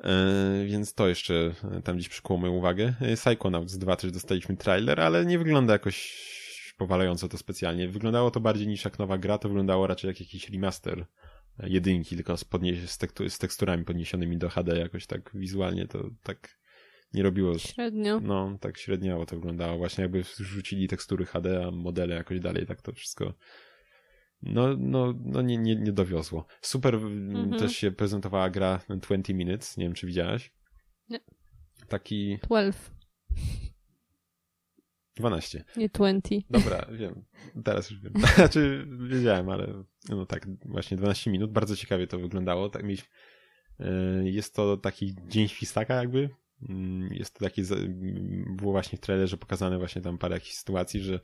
[0.04, 2.94] E, więc to jeszcze e, tam gdzieś przykuło moją uwagę.
[3.02, 6.30] E, Psychonauts 2 też dostaliśmy trailer, ale nie wygląda jakoś
[6.78, 7.88] powalająco to specjalnie.
[7.88, 11.06] Wyglądało to bardziej niż jak nowa gra, to wyglądało raczej jak jakiś remaster
[11.64, 16.10] jedynki, tylko z, podnieś- z, tektu- z teksturami podniesionymi do HD jakoś tak wizualnie to
[16.24, 16.60] tak
[17.14, 17.58] nie robiło.
[17.60, 18.20] Średnio.
[18.20, 19.78] No, tak średniawo to wyglądało.
[19.78, 23.34] Właśnie jakby rzucili tekstury HD, a modele jakoś dalej, tak to wszystko.
[24.42, 26.46] No, no, no nie, nie, nie dowiozło.
[26.62, 27.60] Super mhm.
[27.60, 30.54] też się prezentowała gra 20 Minutes, nie wiem czy widziałaś.
[31.10, 31.20] Nie.
[31.88, 32.40] Taki...
[32.44, 32.82] 12.
[35.16, 35.64] 12.
[35.78, 36.36] Nie 20.
[36.50, 37.26] Dobra, wiem.
[37.64, 38.14] Teraz już wiem.
[38.36, 41.52] Znaczy, wiedziałem, ale no tak, właśnie 12 minut.
[41.52, 42.70] Bardzo ciekawie to wyglądało.
[42.70, 43.08] Tak mieliśmy,
[43.80, 43.86] e,
[44.24, 46.30] jest to taki dzień świstaka jakby.
[46.70, 47.64] Mm, jest to taki,
[48.58, 51.20] było właśnie w trailerze pokazane właśnie tam parę jakichś sytuacji, że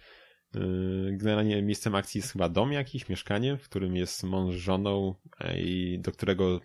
[1.11, 5.15] generalnie miejscem akcji jest chyba dom jakiś, mieszkanie, w którym jest mąż z żoną
[5.57, 6.61] i do którego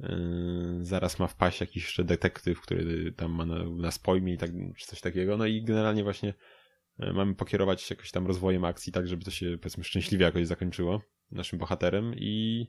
[0.00, 0.08] e,
[0.80, 5.00] zaraz ma wpaść jakiś jeszcze detektyw, który tam ma nas pojmie i tak, czy coś
[5.00, 5.36] takiego.
[5.36, 6.34] No i generalnie właśnie
[7.14, 11.58] mamy pokierować jakoś tam rozwojem akcji, tak żeby to się powiedzmy szczęśliwie jakoś zakończyło naszym
[11.58, 12.66] bohaterem i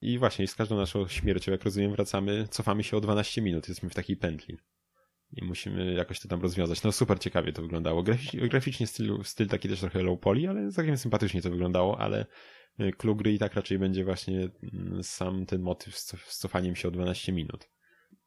[0.00, 3.90] i właśnie z każdą naszą śmiercią, jak rozumiem, wracamy, cofamy się o 12 minut, jesteśmy
[3.90, 4.58] w takiej pętli.
[5.32, 6.82] I musimy jakoś to tam rozwiązać.
[6.82, 8.04] No super ciekawie to wyglądało.
[8.32, 12.26] graficznie styl, styl taki też trochę low poly, ale całkiem sympatycznie to wyglądało, ale
[12.98, 16.90] clue gry i tak raczej będzie właśnie mm, sam ten motyw z cofaniem się o
[16.90, 17.68] 12 minut.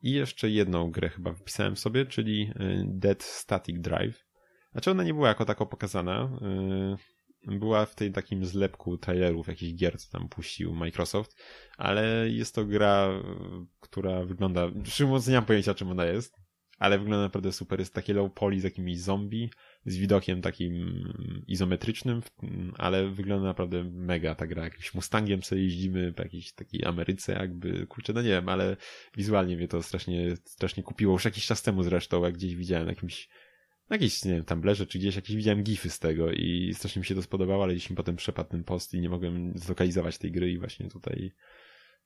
[0.02, 4.26] I jeszcze jedną grę chyba wpisałem sobie, czyli y, Dead Static Drive.
[4.72, 6.38] Znaczy ona nie była jako tako pokazana.
[7.48, 11.42] Y, była w tej takim zlepku trailerów jakichś gier, co tam puścił Microsoft,
[11.78, 13.10] ale jest to gra,
[13.80, 14.68] która wygląda,
[15.06, 16.43] mówiąc nie mam pojęcia czym ona jest,
[16.84, 17.80] ale wygląda naprawdę super.
[17.80, 19.50] Jest takie low poly z jakimiś zombie,
[19.86, 21.04] z widokiem takim
[21.48, 22.22] izometrycznym,
[22.78, 24.64] ale wygląda naprawdę mega ta gra.
[24.64, 28.78] Jakimś Mustangiem sobie jeździmy po jakiejś takiej Ameryce jakby, kurczę, no nie wiem, ale
[29.18, 31.14] wizualnie mnie to strasznie, strasznie kupiło.
[31.14, 33.30] Już jakiś czas temu zresztą, jak gdzieś widziałem jakimś
[33.90, 37.06] na jakiejś, nie wiem, Tumblerze czy gdzieś jakieś widziałem gify z tego i strasznie mi
[37.06, 40.32] się to spodobało, ale gdzieś mi potem przepadł ten post i nie mogłem zlokalizować tej
[40.32, 41.32] gry i właśnie tutaj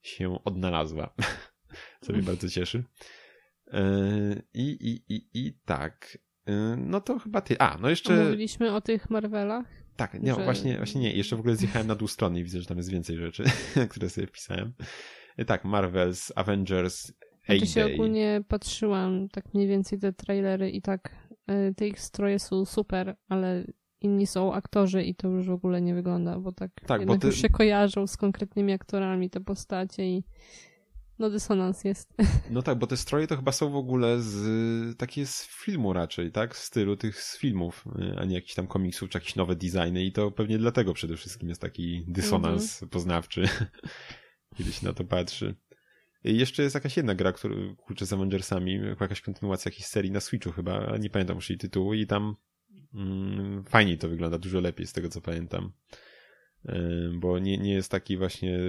[0.01, 1.13] się odnalazła,
[2.01, 2.83] co mnie bardzo cieszy.
[3.73, 6.17] E, I, i, i, i tak.
[6.45, 7.59] E, no to chyba ty.
[7.59, 8.23] A, no jeszcze.
[8.23, 9.65] Mówiliśmy o tych Marvelach.
[9.95, 10.43] Tak, nie, że...
[10.43, 11.13] właśnie, właśnie nie.
[11.13, 13.43] Jeszcze w ogóle zjechałem na dół strony i widzę, że tam jest więcej rzeczy,
[13.89, 14.73] które sobie wpisałem.
[15.37, 17.11] E, tak, Marvels, Avengers,
[17.49, 21.27] Ja się ogólnie patrzyłam tak mniej więcej te trailery i tak
[21.75, 23.63] te ich stroje są super, ale
[24.01, 27.27] inni są aktorzy i to już w ogóle nie wygląda, bo tak, tak bo ty...
[27.27, 30.23] już się kojarzą z konkretnymi aktorami te postacie i
[31.19, 32.13] no dysonans jest.
[32.49, 36.31] No tak, bo te stroje to chyba są w ogóle z takie z filmu raczej,
[36.31, 36.55] tak?
[36.55, 37.85] Z stylu tych z filmów,
[38.17, 41.49] a nie jakichś tam komiksów, czy jakieś nowe designy i to pewnie dlatego przede wszystkim
[41.49, 42.89] jest taki dysonans mhm.
[42.89, 43.43] poznawczy,
[44.57, 45.55] kiedy się na to patrzy.
[46.23, 50.19] I jeszcze jest jakaś jedna gra, która kurczę z Avengersami, jakaś kontynuacja jakiejś serii na
[50.19, 52.35] Switchu chyba, nie pamiętam już jej tytułu i tam
[52.93, 55.71] mm, fajniej to wygląda, dużo lepiej z tego co pamiętam.
[57.13, 58.59] Bo nie, nie jest taki właśnie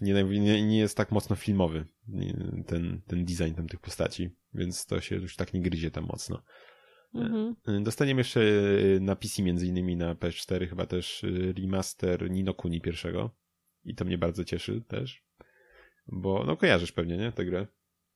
[0.00, 1.86] nie, nie, nie jest tak mocno filmowy
[2.66, 6.42] ten, ten design tam tych postaci, więc to się już tak nie gryzie tam mocno.
[7.14, 7.84] Mhm.
[7.84, 11.28] Dostaniemy jeszcze e, na PC między innymi na PS4 chyba też e,
[11.60, 13.30] remaster Nino Kuni pierwszego
[13.84, 15.22] i to mnie bardzo cieszy też,
[16.06, 17.66] bo no kojarzysz pewnie, nie, tę grę?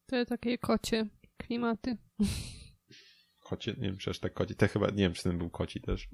[0.07, 1.97] Te takie kocie klimaty.
[3.51, 4.55] kocie, nie wiem, czy aż tak koci.
[4.55, 6.09] Te chyba, nie wiem, czy ten był koci też.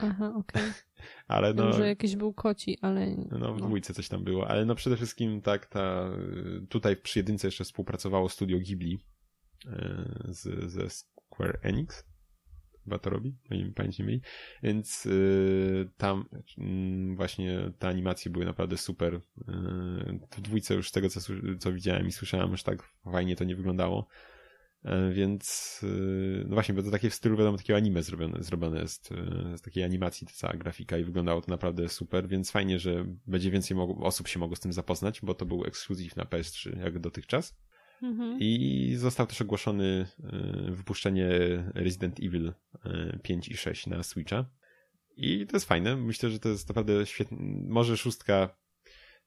[0.00, 0.62] Aha, okej.
[0.62, 0.72] Okay.
[1.28, 1.64] ale no...
[1.64, 3.16] Może jakiś był koci, ale...
[3.16, 3.66] No, w no.
[3.66, 6.10] dwójce coś tam było, ale no przede wszystkim tak, ta,
[6.68, 8.98] tutaj przy jedynce jeszcze współpracowało studio Ghibli
[9.66, 12.04] e, z, ze Square Enix.
[12.84, 14.20] Chyba to robi, nie pamięć nie mieli.
[14.62, 16.24] Więc y, tam
[17.12, 19.14] y, właśnie te animacje były naprawdę super.
[19.14, 19.20] Y,
[20.36, 21.20] w dwójce już z tego, co,
[21.58, 22.82] co widziałem i słyszałem, już tak
[23.12, 24.08] fajnie to nie wyglądało.
[24.84, 28.80] E, więc e, no właśnie, bo to takie w stylu wiadomo takiego anime zrobione, zrobione
[28.80, 32.78] jest e, z takiej animacji ta cała grafika i wyglądało to naprawdę super, więc fajnie,
[32.78, 36.78] że będzie więcej osób się mogło z tym zapoznać, bo to był ekskluzyw na PS3
[36.78, 37.56] jak dotychczas.
[38.02, 38.38] Mhm.
[38.40, 40.06] I został też ogłoszony
[40.68, 41.28] wypuszczenie
[41.74, 42.52] Resident Evil
[43.22, 44.44] 5 i 6 na Switcha.
[45.16, 45.96] I to jest fajne.
[45.96, 47.38] Myślę, że to jest naprawdę świetne.
[47.68, 48.56] Może szóstka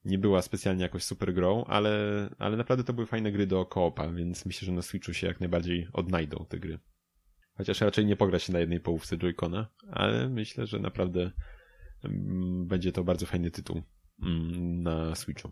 [0.07, 4.09] nie była specjalnie jakoś super grą, ale, ale naprawdę to były fajne gry do koopa,
[4.09, 6.79] więc myślę, że na Switchu się jak najbardziej odnajdą te gry.
[7.57, 11.31] Chociaż raczej nie pogra się na jednej połówce Joy-Cona, ale myślę, że naprawdę
[12.03, 13.81] mm, będzie to bardzo fajny tytuł
[14.23, 15.51] mm, na Switchu.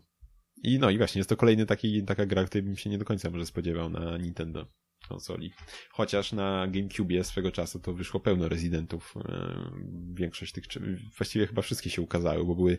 [0.62, 3.04] I no i właśnie, jest to kolejny taki, taka gra, której bym się nie do
[3.04, 4.66] końca może spodziewał na Nintendo
[5.08, 5.52] konsoli.
[5.90, 9.14] Chociaż na GameCube swego czasu to wyszło pełno rezydentów.
[9.16, 9.54] E,
[10.14, 10.64] większość tych,
[11.16, 12.78] właściwie chyba wszystkie się ukazały, bo były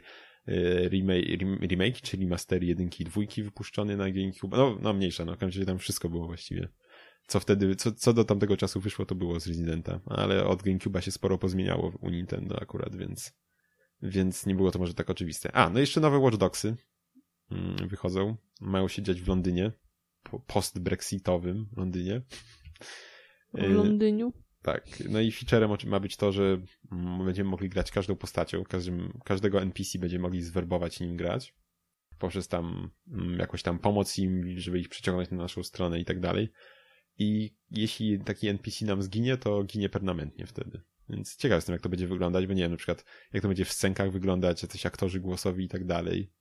[0.89, 1.25] remake,
[1.61, 4.57] remake czyli master jedynki i dwójki wypuszczony na GameCube.
[4.57, 6.69] No, no mniejsza, no w każdym razie tam wszystko było właściwie.
[7.27, 10.99] Co wtedy, co, co do tamtego czasu wyszło, to było z Residenta, ale od GameCube'a
[10.99, 13.33] się sporo pozmieniało u Nintendo akurat, więc,
[14.01, 15.51] więc nie było to może tak oczywiste.
[15.55, 16.75] A, no jeszcze nowe Watch Dogsy
[17.51, 19.71] mm, wychodzą, mają się dziać w Londynie,
[20.47, 22.21] post-brexitowym Londynie.
[23.53, 24.33] W Londyniu.
[24.67, 26.61] Tak, no i featurem ma być to, że
[27.25, 31.55] będziemy mogli grać każdą postacią, każdym, każdego NPC będziemy mogli zwerbować nim grać,
[32.19, 36.19] poprzez tam mm, jakoś tam pomoc im, żeby ich przyciągnąć na naszą stronę i tak
[36.19, 36.51] dalej.
[37.17, 40.81] I jeśli taki NPC nam zginie, to ginie permanentnie wtedy.
[41.09, 43.65] Więc ciekaw jestem, jak to będzie wyglądać, bo nie wiem, na przykład jak to będzie
[43.65, 46.31] w scenkach wyglądać, jacyś aktorzy głosowi i tak dalej.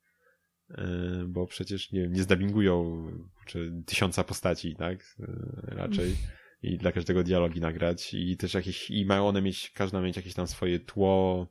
[0.70, 0.84] E,
[1.28, 3.06] bo przecież, nie nie zdabingują
[3.44, 5.16] czy tysiąca postaci, tak?
[5.20, 5.26] E,
[5.74, 6.16] raczej
[6.62, 10.34] i dla każdego dialogi nagrać i też jakieś, i mają one mieć, każda mieć jakieś
[10.34, 11.48] tam swoje tło,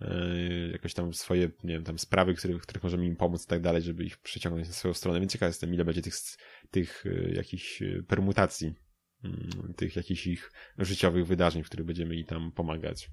[0.00, 3.60] yy, jakoś tam swoje, nie wiem, tam sprawy, których, których możemy im pomóc i tak
[3.60, 6.14] dalej, żeby ich przyciągnąć na swoją stronę, więc ciekaw jestem, ile będzie tych,
[6.70, 8.74] tych yy, jakichś permutacji,
[9.22, 13.10] yy, tych jakichś ich życiowych wydarzeń, w których będziemy im tam pomagać.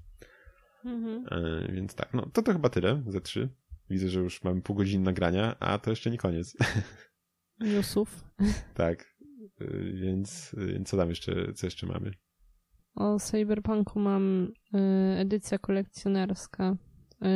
[0.84, 1.24] Mhm.
[1.30, 3.48] Yy, więc tak, no to to chyba tyle ze trzy.
[3.90, 6.56] Widzę, że już mamy pół godziny nagrania, a to jeszcze nie koniec.
[7.60, 8.24] Newsów.
[8.74, 9.15] tak.
[9.60, 12.10] Y, więc, y, więc co tam jeszcze, co jeszcze mamy?
[12.94, 14.78] O Cyberpunku mam y,
[15.18, 16.76] edycja kolekcjonerska,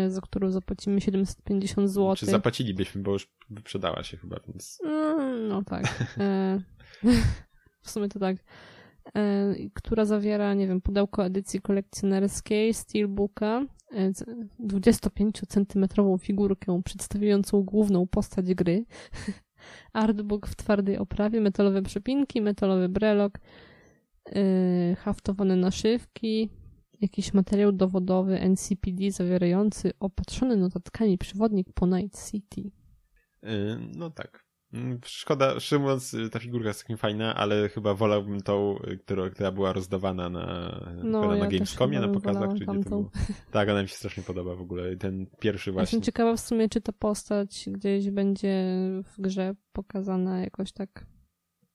[0.08, 2.16] za którą zapłacimy 750 zł.
[2.16, 4.78] Czy zapłacilibyśmy, bo już wyprzedała się chyba, więc...
[4.84, 5.84] Mm, no tak.
[6.18, 6.60] E,
[7.82, 8.36] w sumie to tak.
[9.16, 13.66] E, która zawiera, nie wiem, pudełko edycji kolekcjonerskiej, steelbooka,
[14.60, 18.84] 25-centymetrową figurkę przedstawiającą główną postać gry,
[19.92, 23.38] artbook w twardej oprawie, metalowe przepinki, metalowy brelok,
[24.26, 26.50] yy, haftowane naszywki,
[27.00, 32.70] jakiś materiał dowodowy NCPD zawierający opatrzony notatkami przewodnik po Night City.
[33.42, 34.49] Yy, no tak.
[34.72, 39.52] Mm, szkoda, szczerze mówiąc, ta figurka jest takim fajna, ale chyba wolałbym tą, która, która
[39.52, 43.10] była rozdawana na, no, na ja Gamescomie, na pokazach, czy gdzie to było.
[43.50, 44.96] Tak, ona mi się strasznie podoba w ogóle.
[44.96, 45.82] Ten pierwszy właśnie.
[45.82, 48.64] Jestem ciekawa w sumie, czy ta postać gdzieś będzie
[49.04, 51.06] w grze pokazana jakoś tak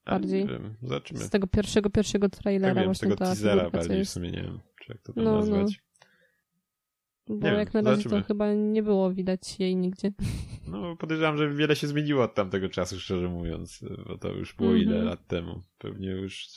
[0.05, 0.47] bardziej.
[0.81, 1.19] Zobaczymy.
[1.19, 4.11] Z tego pierwszego, pierwszego trailera tak wiem, właśnie tego ta teasera bardziej jest...
[4.11, 5.37] w sumie, nie wiem, czy jak to tam no, no.
[5.37, 5.71] nazwać.
[5.71, 5.84] No.
[7.29, 8.21] Bo nie jak wiem, na razie zobaczymy.
[8.21, 10.11] to chyba nie było widać jej nigdzie.
[10.67, 14.69] No, podejrzewam, że wiele się zmieniło od tamtego czasu, szczerze mówiąc, bo to już było
[14.69, 14.85] mm -hmm.
[14.85, 15.61] ile lat temu.
[15.77, 16.47] Pewnie już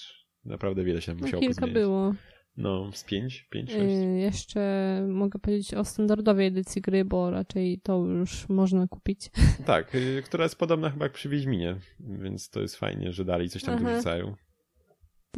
[0.44, 1.82] naprawdę wiele się no, musiało kilka pozmieniać.
[1.82, 2.14] było.
[2.56, 3.96] No, z pięć, pięć, sześć.
[3.96, 4.60] Yy, jeszcze
[5.08, 9.30] mogę powiedzieć o standardowej edycji gry, bo raczej to już można kupić.
[9.66, 13.48] Tak, yy, która jest podobna chyba jak przy Wiedźminie, więc to jest fajnie, że dalej
[13.48, 13.90] coś tam Aha.
[13.90, 14.34] dorzucają.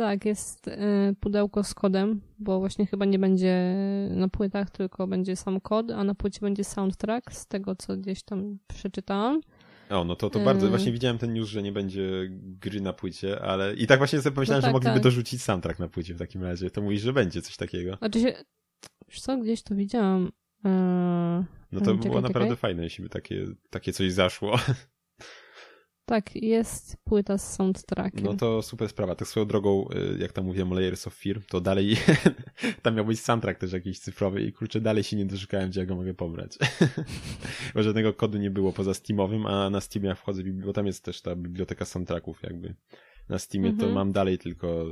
[0.00, 0.72] Tak, jest y,
[1.20, 3.76] pudełko z kodem, bo właśnie chyba nie będzie
[4.10, 8.22] na płytach, tylko będzie sam kod, a na płycie będzie soundtrack, z tego co gdzieś
[8.22, 9.40] tam przeczytałam.
[9.90, 10.70] O, no to, to bardzo, y...
[10.70, 14.34] właśnie widziałem ten news, że nie będzie gry na płycie, ale i tak właśnie sobie
[14.34, 15.02] pomyślałem, no tak, że mogliby tak.
[15.02, 16.70] dorzucić soundtrack na płycie w takim razie.
[16.70, 17.96] To mówisz, że będzie coś takiego.
[17.96, 18.32] Znaczy się,
[19.08, 20.32] wiesz co, gdzieś to widziałam.
[20.64, 21.44] Eee...
[21.72, 22.56] No to czekaj, było naprawdę czekaj.
[22.56, 24.58] fajne, jeśli by takie, takie coś zaszło.
[26.10, 28.24] Tak, jest płyta z soundtrackiem.
[28.24, 29.14] No to super sprawa.
[29.14, 31.96] Tak swoją drogą, y, jak tam mówiłem o Layers of Fear, to dalej
[32.82, 35.86] tam miał być soundtrack też jakiś cyfrowy i kurczę, dalej się nie doszukałem, gdzie ja
[35.86, 36.58] go mogę pobrać.
[37.74, 41.04] bo żadnego kodu nie było poza Steamowym, a na Steamie jak wchodzę, bo tam jest
[41.04, 42.74] też ta biblioteka soundtracków jakby.
[43.28, 43.88] Na Steamie mhm.
[43.88, 44.86] to mam dalej tylko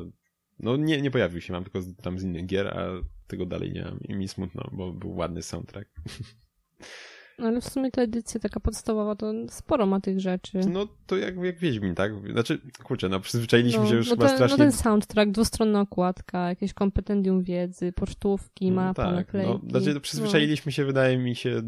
[0.58, 2.86] no nie, nie pojawił się, mam tylko tam z innych gier, a
[3.26, 5.90] tego dalej nie mam i mi smutno, bo był ładny soundtrack.
[7.38, 10.58] Ale w sumie ta edycja taka podstawowa to sporo ma tych rzeczy.
[10.70, 12.12] No to jak, jak Wiedźmin, tak?
[12.32, 14.56] Znaczy, kurczę, no przyzwyczailiśmy no, się już no chyba ten, strasznie...
[14.58, 19.60] No ten soundtrack, dwustronna okładka, jakieś kompendium wiedzy, pocztówki, no mapa, no, tak, naklejki.
[19.62, 20.72] No, znaczy przyzwyczailiśmy no.
[20.72, 21.62] się, wydaje mi się,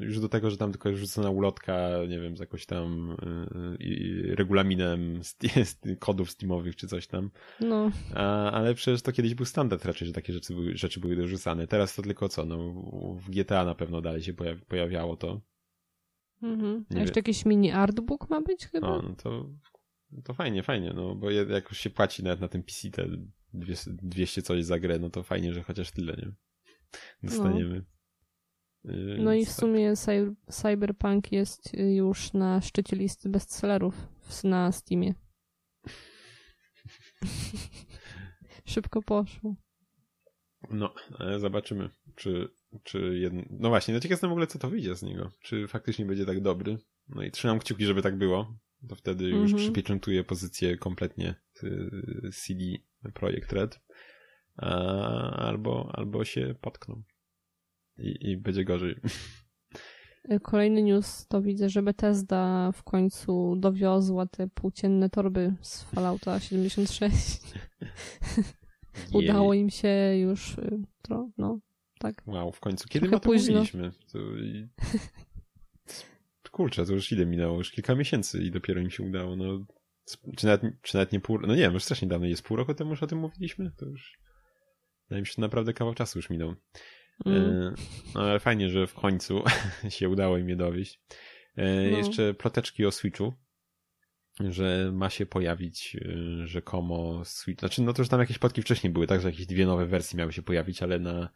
[0.00, 3.16] już do tego, że tam tylko jest rzucona ulotka, nie wiem, z jakoś tam
[3.80, 5.20] yy, regulaminem
[5.98, 7.30] kodów steamowych czy coś tam.
[7.60, 7.90] No.
[8.14, 11.66] A, ale przecież to kiedyś był standard raczej, że takie rzeczy były, rzeczy były dorzucane.
[11.66, 12.72] Teraz to tylko co, no
[13.26, 14.32] w GTA na pewno dalej się
[14.68, 15.40] pojawiało to.
[16.42, 16.84] Mhm.
[16.90, 18.88] A jeszcze jakiś mini artbook ma być chyba?
[18.88, 19.50] O, no to,
[20.24, 23.06] to fajnie, fajnie, no bo jak już się płaci nawet na tym PC te
[23.84, 26.32] 200 coś za grę, no to fajnie, że chociaż tyle, nie?
[27.22, 27.84] Dostaniemy.
[28.84, 29.56] No, no i w tak.
[29.56, 29.94] sumie
[30.50, 34.08] Cyberpunk jest już na szczycie listy bestsellerów
[34.44, 35.14] na Steamie.
[38.64, 39.54] Szybko poszło.
[40.70, 40.94] No,
[41.38, 42.48] zobaczymy, czy
[42.84, 43.42] czy jedno...
[43.50, 45.30] No właśnie, no ciekaw jestem w ogóle, co to wyjdzie z niego.
[45.40, 46.78] Czy faktycznie będzie tak dobry.
[47.08, 48.54] No i trzymam kciuki, żeby tak było.
[48.88, 49.64] To wtedy już mm -hmm.
[49.64, 51.34] przypieczętuję pozycję kompletnie
[52.32, 52.64] CD
[53.14, 53.80] Projekt Red.
[54.56, 57.02] Albo, albo się potkną.
[57.98, 58.96] I, I będzie gorzej.
[60.42, 67.40] Kolejny news to widzę, że Bethesda w końcu dowiozła te płócienne torby z Fallouta 76.
[69.12, 70.78] Udało im się już y,
[71.38, 71.60] no,
[71.98, 72.22] tak.
[72.26, 72.88] Wow, w końcu.
[72.88, 73.54] Kiedy my to późno.
[73.54, 73.92] mówiliśmy?
[74.12, 74.18] To...
[76.50, 77.58] Kurczę, to już ile minęło?
[77.58, 79.36] Już kilka miesięcy i dopiero im się udało.
[79.36, 79.66] No,
[80.36, 82.74] Czy nawet, czy nawet nie pół, no nie wiem, już strasznie dawno jest pół roku
[82.74, 84.18] temu już o tym mówiliśmy, to już
[85.08, 86.54] wydaje mi się, że naprawdę kawał czasu już minął.
[87.24, 87.42] Mm.
[87.42, 87.74] E,
[88.14, 89.42] no ale fajnie, że w końcu
[89.88, 91.00] się udało im je dowieść.
[91.56, 91.96] E, no.
[91.98, 93.32] Jeszcze ploteczki o Switchu,
[94.40, 97.60] że ma się pojawić e, rzekomo Switch.
[97.60, 100.18] Znaczy, no to już tam jakieś plotki wcześniej były, tak, że jakieś dwie nowe wersje
[100.18, 101.28] miały się pojawić, ale na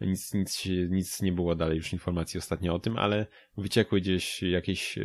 [0.00, 3.26] nic, nic, nic nie było dalej już informacji ostatnio o tym, ale
[3.56, 4.98] wyciekły gdzieś jakieś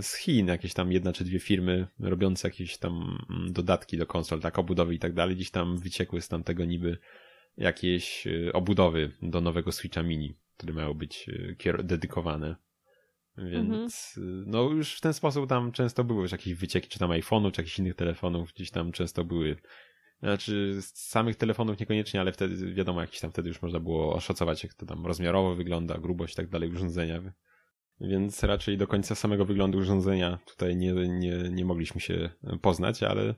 [0.00, 4.40] z Chin, jakieś tam jedna czy dwie firmy robiące jakieś tam mm, dodatki do konsol,
[4.40, 6.98] tak, obudowy i tak dalej, gdzieś tam wyciekły z tamtego niby
[7.56, 11.30] jakieś e, obudowy do nowego Switcha Mini, które miały być
[11.64, 12.56] e, dedykowane.
[13.38, 14.42] Więc mhm.
[14.42, 17.52] E, no już w ten sposób tam często były już jakieś wycieki, czy tam iPhone'u,
[17.52, 19.56] czy jakichś innych telefonów, gdzieś tam często były.
[20.22, 24.62] Znaczy z samych telefonów niekoniecznie, ale wtedy wiadomo, jakieś tam wtedy już można było oszacować,
[24.62, 27.32] jak to tam rozmiarowo wygląda, grubość i tak dalej urządzenia.
[28.00, 32.30] Więc raczej do końca samego wyglądu urządzenia tutaj nie, nie, nie mogliśmy się
[32.62, 33.34] poznać, ale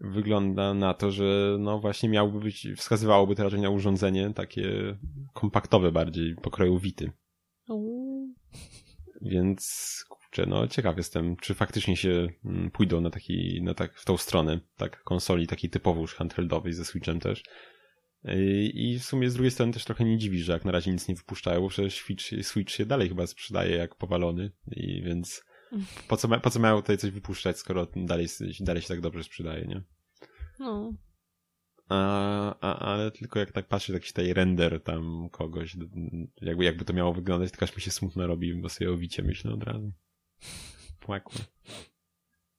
[0.00, 4.98] wygląda na to, że no właśnie miałby być, wskazywałoby to raczej na urządzenie takie
[5.34, 7.12] kompaktowe bardziej, pokroju Wity.
[9.22, 10.04] Więc
[10.36, 14.16] kurczę, no ciekaw jestem, czy faktycznie się mm, pójdą na taki, na tak, w tą
[14.16, 17.42] stronę, tak, konsoli takiej typowo już handheldowej ze Switchem też.
[18.74, 21.08] I w sumie z drugiej strony też trochę nie dziwi, że jak na razie nic
[21.08, 25.44] nie wypuszczają, bo przecież Switch, Switch się dalej chyba sprzedaje jak powalony i więc
[26.08, 28.26] po co, po co mają tutaj coś wypuszczać, skoro dalej,
[28.60, 29.82] dalej się tak dobrze sprzedaje, nie?
[30.58, 30.94] No.
[31.88, 35.76] A, a, ale tylko jak tak patrzę, jakiś tutaj render tam kogoś,
[36.40, 39.22] jakby, jakby to miało wyglądać, tylko aż mi się smutno robi, bo sobie o Wicie
[39.22, 39.92] myślę od razu.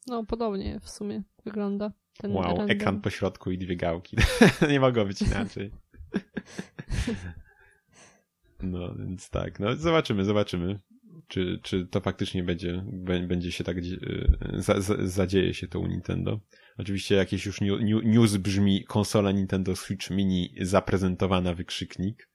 [0.08, 2.72] No, podobnie w sumie wygląda ten Wow, render.
[2.72, 4.18] ekran po środku i dwie gałki.
[4.70, 5.72] Nie mogło być inaczej.
[8.64, 10.80] No, więc tak, no zobaczymy, zobaczymy
[11.28, 12.84] czy, czy to faktycznie będzie,
[13.28, 13.82] będzie się tak, e,
[14.54, 16.40] za, za, zadzieje się to u Nintendo.
[16.78, 17.60] Oczywiście jakieś już
[18.04, 22.30] news brzmi konsola Nintendo Switch Mini zaprezentowana wykrzyknik,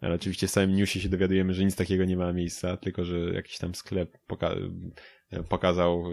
[0.00, 3.18] ale oczywiście w samym newsie się dowiadujemy, że nic takiego nie ma miejsca, tylko że
[3.18, 4.54] jakiś tam sklep poka
[5.48, 6.04] pokazał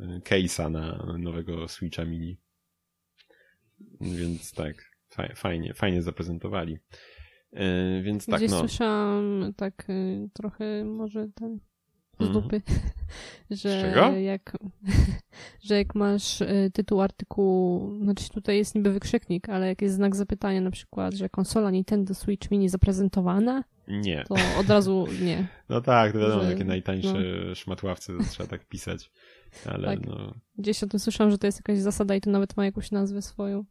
[0.00, 2.38] e, case'a na nowego Switcha Mini.
[4.00, 4.92] Więc tak,
[5.34, 6.78] fajnie, fajnie zaprezentowali.
[7.52, 8.58] Yy, więc tak, Gdzieś no.
[8.58, 11.60] słyszałam tak y, trochę może ten
[12.18, 12.32] z mhm.
[12.42, 12.62] dupy,
[13.50, 14.12] że Czego?
[14.18, 14.58] jak
[15.66, 16.42] że jak masz
[16.72, 21.28] tytuł artykułu, znaczy tutaj jest niby wykrzyknik, ale jak jest znak zapytania na przykład, że
[21.28, 24.24] konsola Nintendo Switch Mini zaprezentowana, nie.
[24.28, 25.46] To od razu nie.
[25.68, 27.14] No tak, to wiadomo, że, takie najtańsze
[27.48, 27.54] no.
[27.54, 29.10] szmatławce to trzeba tak pisać.
[29.66, 30.06] Ale tak.
[30.06, 30.34] no.
[30.58, 33.22] Gdzieś o tym słyszałam, że to jest jakaś zasada i to nawet ma jakąś nazwę
[33.22, 33.64] swoją.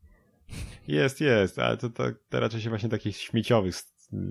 [0.88, 3.76] Jest, jest, ale to, to, to raczej się właśnie takich śmieciowych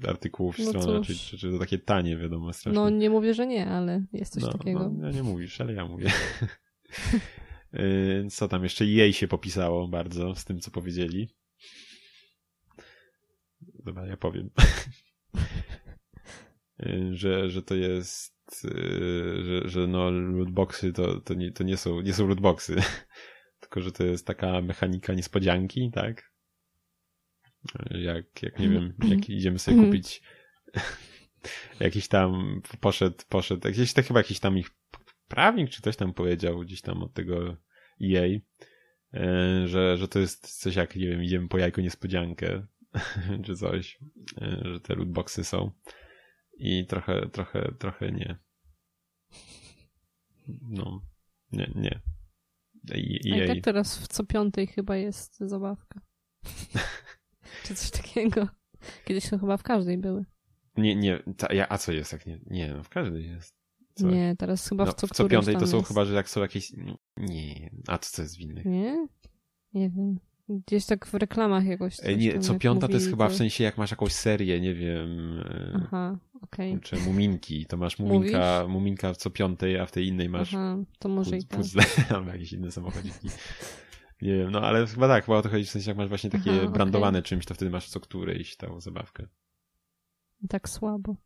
[0.09, 2.81] artykułów no strony, czy, czy, czy to takie tanie, wiadomo, strasznie.
[2.81, 4.91] No nie mówię, że nie, ale jest coś no, takiego.
[4.99, 6.11] No, nie mówisz, ale ja mówię.
[7.75, 11.29] Y, co tam jeszcze jej się popisało bardzo z tym, co powiedzieli.
[13.85, 14.51] Dobra, ja powiem.
[16.81, 21.77] Y, że, że to jest, y, że, że no lootboxy to, to, nie, to nie
[21.77, 22.77] są, nie są lootboxy
[23.61, 26.33] tylko że to jest taka mechanika niespodzianki, tak?
[27.91, 29.93] Jak, jak nie wiem, jak idziemy sobie mhm.
[29.93, 30.23] kupić
[31.81, 34.71] jakiś tam poszedł, poszedł, gdzieś to chyba jakiś tam ich
[35.29, 37.57] prawnik czy ktoś tam powiedział gdzieś tam od tego
[38.03, 38.41] EA,
[39.15, 42.67] e, że, że to jest coś jak, nie wiem, idziemy po jajko niespodziankę
[43.45, 43.99] czy coś,
[44.63, 45.71] że te lootboxy są
[46.57, 48.39] i trochę, trochę, trochę nie.
[50.63, 51.01] No,
[51.53, 52.01] nie, nie.
[52.95, 56.01] I, A i tak teraz w co piątej chyba jest zabawka.
[57.65, 58.49] Czy coś takiego.
[59.05, 60.25] Kiedyś to chyba w każdej były.
[60.77, 62.41] Nie, nie, ta, ja, a co jest jak nie?
[62.47, 63.57] Nie, no w każdej jest.
[63.95, 64.07] Co?
[64.11, 65.89] Nie, teraz chyba no, w co W co piątej to są jest.
[65.89, 66.73] chyba, że jak są jakieś...
[67.17, 68.65] Nie, a to co jest w innych?
[68.65, 69.07] Nie?
[69.73, 70.19] Nie wiem.
[70.49, 71.97] Gdzieś tak w reklamach jakoś.
[72.03, 75.39] Ej, nie, co piąta to jest chyba w sensie jak masz jakąś serię, nie wiem.
[75.39, 76.19] E, Aha.
[76.43, 76.81] Okay.
[76.83, 78.73] Czy muminki, to masz muminka, Mówisz?
[78.73, 80.55] muminka co piątej, a w tej innej masz.
[80.55, 81.61] Aha, to może i tak.
[82.33, 83.29] Jakieś inne samochodziki.
[84.23, 86.31] Nie wiem, no ale chyba tak, chyba o to chodzi w sensie jak masz właśnie
[86.31, 87.29] takie Aha, brandowane okay.
[87.29, 89.27] czymś, to wtedy masz co którejś tą zabawkę.
[90.49, 91.17] Tak słabo.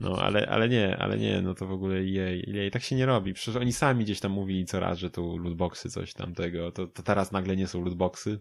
[0.00, 3.06] No, ale, ale nie, ale nie, no to w ogóle jej, jej, tak się nie
[3.06, 3.34] robi.
[3.34, 7.32] Przecież oni sami gdzieś tam mówili coraz, że tu lootboxy, coś tamtego, to, to teraz
[7.32, 8.40] nagle nie są lootboxy.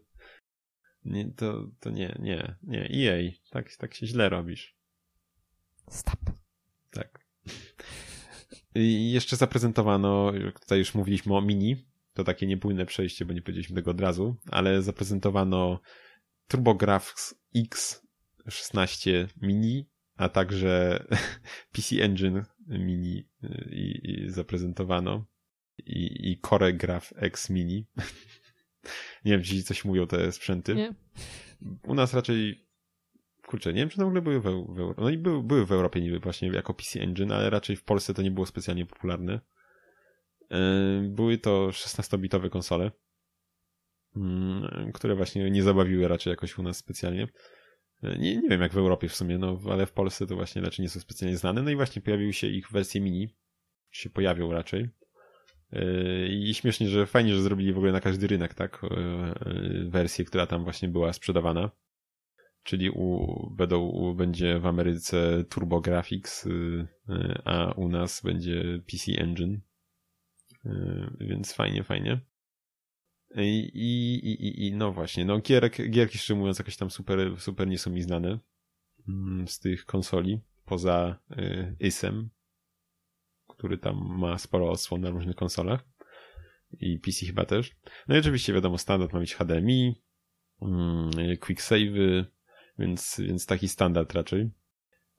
[1.06, 2.88] Nie, to, to nie, nie, nie.
[2.90, 4.73] jej, tak, tak się źle robisz.
[5.90, 6.20] Stop.
[6.92, 7.26] Tak.
[8.76, 10.32] I jeszcze zaprezentowano,
[10.62, 14.36] tutaj już mówiliśmy o mini, to takie niepłynne przejście, bo nie powiedzieliśmy tego od razu,
[14.52, 15.80] ale zaprezentowano
[16.48, 21.04] TurboGrafx X16 mini, a także
[21.74, 23.30] PC Engine mini
[23.72, 25.26] i, i zaprezentowano.
[25.78, 27.88] i, i Core Graph X Mini.
[29.26, 30.76] nie wiem, czy ci coś mówią te sprzęty.
[30.76, 30.94] Nie.
[31.84, 32.68] U nas raczej
[33.54, 34.44] kurczę, nie wiem, czy one w ogóle były w,
[34.76, 35.02] w Europie.
[35.02, 38.14] No i były, były w Europie niby właśnie jako PC Engine, ale raczej w Polsce
[38.14, 39.40] to nie było specjalnie popularne.
[40.50, 40.58] Yy,
[41.10, 42.92] były to 16-bitowe konsole,
[44.16, 47.28] yy, które właśnie nie zabawiły raczej jakoś u nas specjalnie.
[48.04, 50.62] Yy, nie, nie wiem jak w Europie w sumie, no ale w Polsce to właśnie
[50.62, 51.62] raczej nie są specjalnie znane.
[51.62, 53.36] No i właśnie pojawiły się ich wersje mini,
[53.92, 54.90] się pojawią raczej.
[56.30, 58.82] I śmiesznie, że fajnie, że zrobili w ogóle na każdy rynek, tak,
[59.88, 61.72] wersję, która tam właśnie była sprzedawana
[62.64, 66.50] czyli u, będą, u, będzie w Ameryce TurboGrafx, y,
[67.10, 69.60] y, a u nas będzie PC Engine.
[70.66, 70.70] Y,
[71.20, 72.20] więc fajnie, fajnie.
[73.36, 77.68] I, i, i, i no właśnie, no gierek, gierki szczerze mówiąc jakoś tam super, super
[77.68, 78.40] nie są mi znane
[79.08, 81.20] mm, z tych konsoli, poza
[81.80, 82.30] ISem,
[83.48, 85.86] który tam ma sporo odsłon na różnych konsolach
[86.80, 87.76] i PC chyba też.
[88.08, 90.02] No i oczywiście wiadomo, standard ma mieć HDMI,
[90.62, 92.26] mm, quick save'y,
[92.80, 94.50] więc, więc taki standard raczej.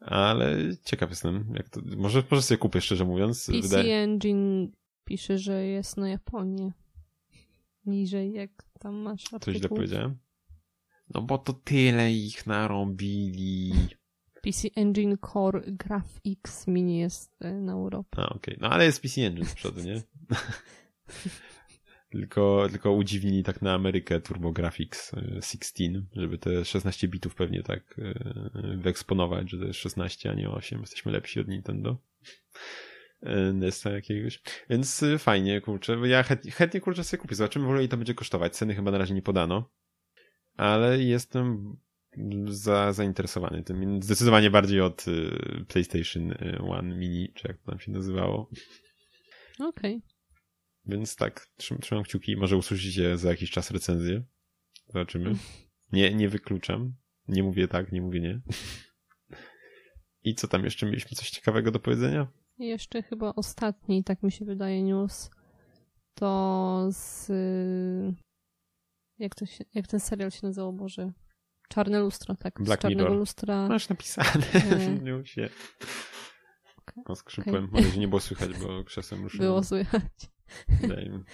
[0.00, 3.46] Ale ciekaw jestem, jak to, może, może sobie kupię szczerze mówiąc.
[3.46, 3.96] PC Wydaje...
[3.96, 4.72] Engine
[5.04, 6.72] pisze, że jest na Japonię.
[7.86, 8.50] Niżej, jak
[8.80, 9.40] tam masz artykuł.
[9.40, 10.18] Coś źle powiedziałem?
[11.14, 13.72] No bo to tyle ich narobili.
[14.42, 18.22] PC Engine Core Graphics Mini jest e, na Europę.
[18.22, 18.36] A, okej.
[18.36, 18.56] Okay.
[18.60, 20.02] No ale jest PC Engine z przodu, nie?
[22.14, 25.12] Tylko, tylko udziwnili tak na Amerykę TurboGrafx
[25.42, 30.34] 16, y, żeby te 16 bitów pewnie tak y, wyeksponować, że to jest 16, a
[30.34, 30.80] nie 8.
[30.80, 31.96] Jesteśmy lepsi od Nintendo.
[33.22, 34.42] Y, Nesta jakiegoś.
[34.70, 35.98] Więc fajnie, kurczę.
[36.04, 37.34] Ja chętnie, chętnie kurczę sobie kupię.
[37.34, 38.56] Zobaczymy w ogóle ile to będzie kosztować.
[38.56, 39.70] Ceny chyba na razie nie podano.
[40.56, 41.76] Ale jestem
[42.46, 44.02] za, zainteresowany tym.
[44.02, 45.04] Zdecydowanie bardziej od
[45.68, 48.50] PlayStation One Mini, czy jak to tam się nazywało.
[49.60, 49.96] Okej.
[49.96, 50.13] Okay.
[50.86, 52.36] Więc tak, trzymam kciuki.
[52.36, 54.24] Może usłyszycie za jakiś czas recenzję.
[54.86, 55.34] Zobaczymy.
[55.92, 56.94] Nie, nie wykluczam.
[57.28, 58.40] Nie mówię tak, nie mówię nie.
[60.22, 60.86] I co tam jeszcze?
[60.86, 62.26] Mieliśmy coś ciekawego do powiedzenia?
[62.58, 65.30] Jeszcze chyba ostatni, tak mi się wydaje, news.
[66.14, 67.32] To z...
[69.18, 71.12] Jak, to się, jak ten serial się nazywał, Boże?
[71.68, 72.62] Czarne lustro, tak.
[72.62, 73.18] Black z Czarnego Mirror.
[73.18, 73.68] lustra.
[73.68, 74.30] Masz napisane
[75.00, 75.48] w newsie.
[76.76, 77.04] Okay.
[77.08, 77.64] No, skrzypłem.
[77.64, 77.82] Okay.
[77.82, 79.48] Może nie było słychać, bo krzesłem ruszyłem.
[79.48, 80.02] Było słychać.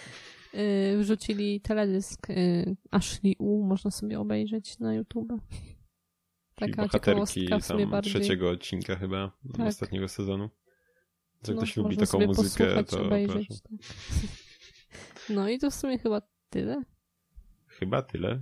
[0.55, 5.33] Y, wrzucili teledysk y, Ashley U, można sobie obejrzeć na YouTube.
[6.55, 8.13] Taka bohaterki tam bardziej...
[8.13, 9.67] trzeciego odcinka chyba, tak.
[9.67, 10.51] ostatniego sezonu.
[11.49, 13.73] Jak ktoś lubi taką muzykę, to obejrzeć, tak.
[15.35, 16.83] No i to w sumie chyba tyle.
[17.67, 18.41] Chyba tyle.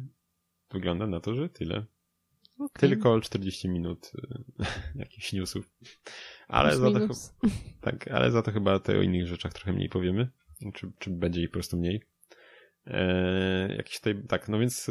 [0.71, 1.87] Wygląda na to, że tyle.
[2.59, 2.89] Okay.
[2.89, 4.65] Tylko 40 minut y,
[4.95, 5.71] jakichś newsów.
[6.49, 7.09] Ale za, to,
[7.81, 10.31] tak, ale za to chyba te o innych rzeczach trochę mniej powiemy.
[10.75, 12.03] Czy, czy będzie ich po prostu mniej.
[12.87, 14.89] Eee, jakiś tutaj, tak, no więc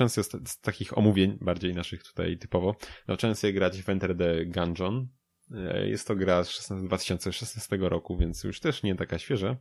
[0.00, 2.76] e, sobie z, takich omówień, bardziej naszych tutaj typowo,
[3.08, 5.08] zacząłem sobie grać w Enter the Gungeon.
[5.54, 9.56] E, jest to gra z 16, 2016 roku, więc już też nie taka świeża.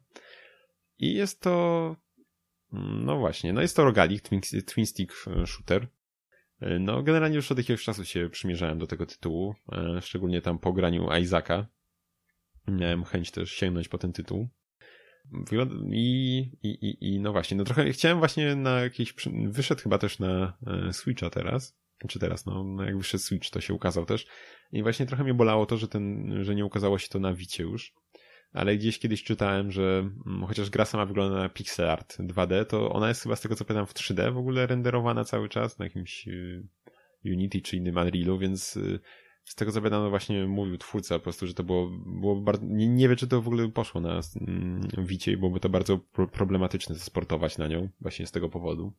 [0.98, 1.96] I jest to,
[2.74, 5.14] mm, no właśnie, no jest to rogalik, twin, twin stick
[5.46, 5.88] shooter.
[6.62, 10.60] E, no, generalnie już od jakiegoś czasu się przymierzałem do tego tytułu, e, szczególnie tam
[10.60, 11.68] po graniu Isaaca.
[12.68, 14.50] Miałem chęć też sięgnąć po ten tytuł.
[15.92, 19.14] I, i, i, no właśnie, no trochę chciałem właśnie na jakiś,
[19.48, 23.62] wyszedł chyba też na e, Switcha teraz, czy teraz, no, no jak wyszedł Switch, to
[23.62, 24.28] się ukazał też.
[24.72, 27.64] I właśnie trochę mnie bolało to, że ten, że nie ukazało się to na Wicie
[27.64, 27.94] już.
[28.54, 32.92] Ale gdzieś kiedyś czytałem, że mm, chociaż gra sama wygląda na pixel art 2D, to
[32.92, 35.86] ona jest chyba z tego co pamiętam w 3D w ogóle renderowana cały czas na
[35.86, 36.68] jakimś y,
[37.26, 39.00] Unity czy innym Unrealu, więc y,
[39.50, 42.88] z tego co wiadomo właśnie mówił twórca po prostu, że to było, było bardzo, nie,
[42.88, 46.96] nie wiem czy to w ogóle poszło na mm, Wicie, byłoby to bardzo pro, problematyczne
[46.96, 48.94] sportować na nią, właśnie z tego powodu.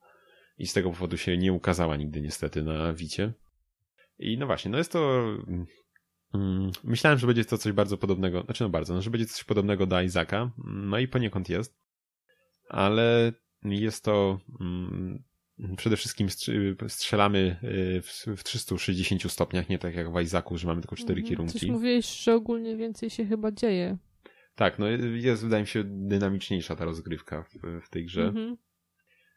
[0.59, 3.33] I z tego powodu się nie ukazała nigdy niestety na Wicie.
[4.19, 5.25] I no właśnie, no jest to...
[6.35, 9.45] Mm, myślałem, że będzie to coś bardzo podobnego, znaczy no bardzo, no, że będzie coś
[9.45, 11.79] podobnego do Isaaca, no i poniekąd jest,
[12.69, 13.33] ale
[13.63, 15.23] jest to mm,
[15.77, 16.29] przede wszystkim
[16.89, 17.57] strzelamy
[18.27, 21.29] y, w 360 stopniach, nie tak jak w Isaacu, że mamy tylko cztery mhm.
[21.29, 21.61] kierunki.
[21.61, 23.99] Coś mówiłeś, że ogólnie więcej się chyba dzieje.
[24.55, 28.23] Tak, no jest wydaje mi się dynamiczniejsza ta rozgrywka w, w tej grze.
[28.23, 28.57] Mhm.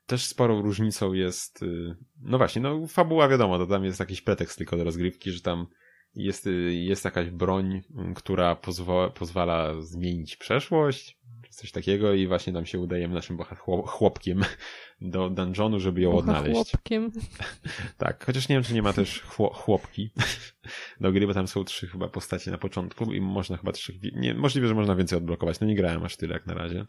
[0.05, 4.57] Też sporą różnicą jest, y, no właśnie, no fabuła wiadomo, to tam jest jakiś pretekst
[4.57, 5.67] tylko do rozgrywki, że tam
[6.15, 7.81] jest, y, jest jakaś broń,
[8.15, 11.19] która pozwala, pozwala zmienić przeszłość,
[11.55, 13.37] coś takiego i właśnie nam się udajemy naszym
[13.85, 14.41] chłopkiem
[15.01, 16.53] do dungeonu, żeby ją odnaleźć.
[16.53, 17.11] Chłopkiem.
[17.97, 19.21] tak, chociaż nie wiem, czy nie ma też
[19.53, 20.11] chłopki
[21.01, 24.33] do gry, bo tam są trzy chyba postacie na początku i można chyba trzy, nie,
[24.33, 26.85] możliwe, że można więcej odblokować, no nie grałem aż tyle jak na razie.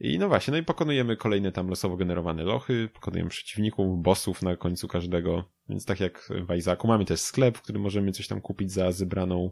[0.00, 4.56] I no właśnie, no i pokonujemy kolejne tam losowo generowane lochy, pokonujemy przeciwników, bossów na
[4.56, 8.40] końcu każdego, więc tak jak w Isaacu mamy też sklep, w którym możemy coś tam
[8.40, 9.50] kupić za zebraną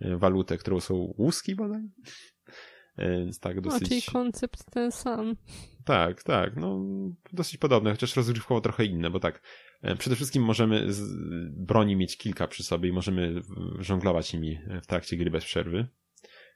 [0.00, 1.82] e, walutę, którą są łuski bodaj?
[2.98, 3.82] E, więc tak dosyć...
[3.82, 5.36] No, czyli koncept ten sam.
[5.84, 6.84] Tak, tak, no
[7.32, 9.42] dosyć podobne, chociaż rozgrywkowo trochę inne, bo tak,
[9.82, 11.02] e, przede wszystkim możemy z
[11.50, 13.42] broni mieć kilka przy sobie i możemy
[13.78, 15.88] żonglować nimi w trakcie gry bez przerwy.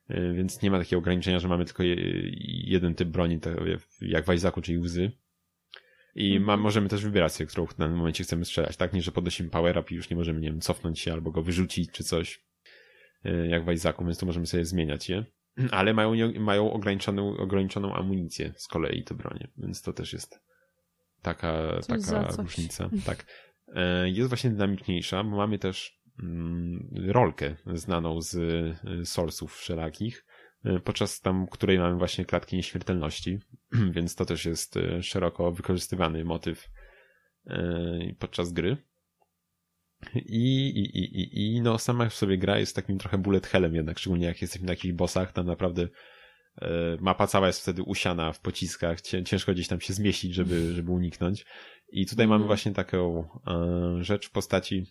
[0.09, 1.83] E, więc nie ma takiego ograniczenia, że mamy tylko
[2.65, 3.41] jeden typ broni,
[4.01, 5.13] jak w Isaacu, czyli łzy.
[6.15, 6.61] I ma, mhm.
[6.61, 8.93] możemy też wybierać sobie, którą w danym momencie chcemy strzelać, tak?
[8.93, 11.43] Nie, że podnosimy power up i już nie możemy, nie wiem, cofnąć się albo go
[11.43, 12.45] wyrzucić czy coś,
[13.25, 15.25] e, jak w Isaacu, więc to możemy sobie zmieniać je.
[15.71, 20.41] Ale mają, mają ograniczoną, ograniczoną amunicję z kolei te bronie, więc to też jest
[21.23, 22.91] taka, taka różnica.
[23.07, 23.27] Tak.
[23.75, 30.27] E, jest właśnie dynamiczniejsza, bo mamy też Mm, rolkę znaną z y, source'ów wszelakich,
[30.67, 33.39] y, podczas tam której mamy właśnie klatki nieśmiertelności,
[33.95, 36.69] więc to też jest y, szeroko wykorzystywany motyw
[38.19, 38.77] podczas gry.
[40.15, 43.99] I, i, i, i no sama w sobie gra jest takim trochę bullet hellem jednak,
[43.99, 45.89] szczególnie jak jesteśmy na jakichś bossach, tam naprawdę
[47.01, 51.45] mapa cała jest wtedy usiana w pociskach, ciężko gdzieś tam się zmieścić, żeby, żeby uniknąć.
[51.89, 52.47] I tutaj mamy mhm.
[52.47, 53.29] właśnie taką
[54.01, 54.87] rzecz w postaci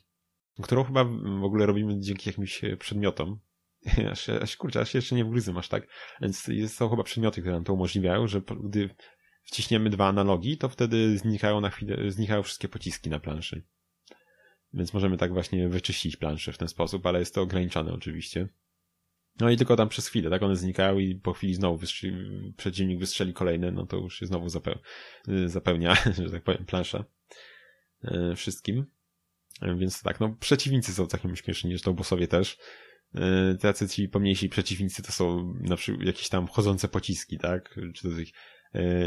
[0.61, 1.03] którą chyba
[1.39, 3.39] w ogóle robimy dzięki jakimś e, przedmiotom.
[4.11, 5.87] Aż, aż kurczę, aż się jeszcze nie wgryzę aż tak.
[6.21, 8.89] Więc jest, są chyba przedmioty, które nam to umożliwiają, że gdy
[9.43, 13.63] wciśniemy dwa analogi, to wtedy znikają na chwilę, znikają wszystkie pociski na planszy.
[14.73, 18.47] Więc możemy tak właśnie wyczyścić planszę w ten sposób, ale jest to ograniczone oczywiście.
[19.39, 22.99] No i tylko tam przez chwilę, tak one znikają i po chwili znowu wystrzeli, przeciwnik
[22.99, 24.75] wystrzeli kolejne, no to już się znowu zapeł,
[25.45, 25.95] zapełnia,
[26.25, 27.05] że tak powiem, plansza
[28.03, 28.85] e, wszystkim.
[29.77, 32.57] Więc tak, no przeciwnicy są całkiem śmieszni, zresztą bossowie też.
[33.59, 37.79] Tacy ci pomniejsi przeciwnicy to są na przykład jakieś tam chodzące pociski, tak?
[37.95, 38.31] Czy to jest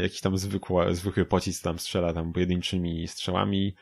[0.01, 3.75] jakiś tam zwykły, zwykły pocisk tam strzela tam pojedynczymi strzałami.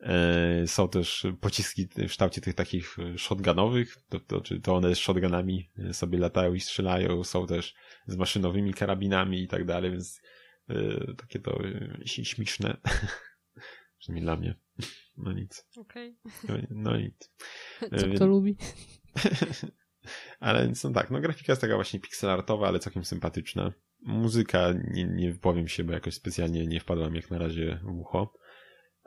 [0.00, 5.70] E, są też pociski w kształcie tych takich shotgunowych, to, to, to one z shotgunami
[5.92, 7.24] sobie latają i strzelają.
[7.24, 7.74] Są też
[8.06, 10.20] z maszynowymi karabinami i tak dalej, więc
[11.16, 11.58] takie to
[12.04, 12.76] śmieszne.
[13.98, 14.54] Przynajmniej dla mnie.
[15.16, 15.66] No nic.
[15.76, 16.16] Okej.
[16.44, 16.66] Okay.
[16.70, 17.32] No, no nic.
[18.00, 18.56] Co kto lubi.
[20.40, 23.72] ale no tak, no grafika jest taka właśnie pixelartowa, ale całkiem sympatyczna.
[24.00, 28.34] Muzyka, nie, nie wypowiem się, bo jakoś specjalnie nie wpadłam jak na razie w ucho.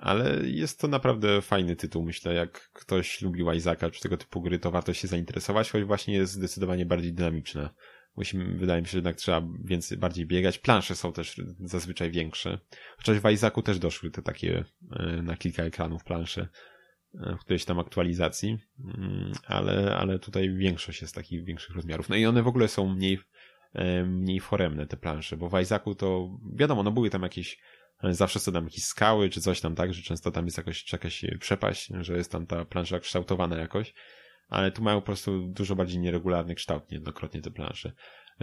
[0.02, 2.34] Ale jest to naprawdę fajny tytuł, myślę.
[2.34, 6.34] Jak ktoś lubił Isaaca czy tego typu gry, to warto się zainteresować, choć właśnie jest
[6.34, 7.70] zdecydowanie bardziej dynamiczna
[8.16, 10.60] musimy, wydaje mi się, że jednak trzeba więcej, bardziej biegać.
[10.60, 12.60] Plansze są też zazwyczaj większe.
[12.97, 16.47] Chociaż w Isaacu też doszły te takie e, na kilka ekranów plansze
[17.16, 22.10] e, w którejś tam aktualizacji, mm, ale, ale tutaj większość jest takich większych rozmiarów.
[22.10, 23.20] No i one w ogóle są mniej,
[23.74, 27.60] e, mniej foremne, te plansze, bo w Isaacu to wiadomo, no były tam jakieś
[28.10, 31.26] zawsze są tam jakieś skały czy coś tam tak, że często tam jest jakoś, jakaś
[31.39, 33.93] przepaść, że jest tam ta plansza kształtowana jakoś,
[34.49, 37.91] ale tu mają po prostu dużo bardziej nieregularny kształt niejednokrotnie te plansze.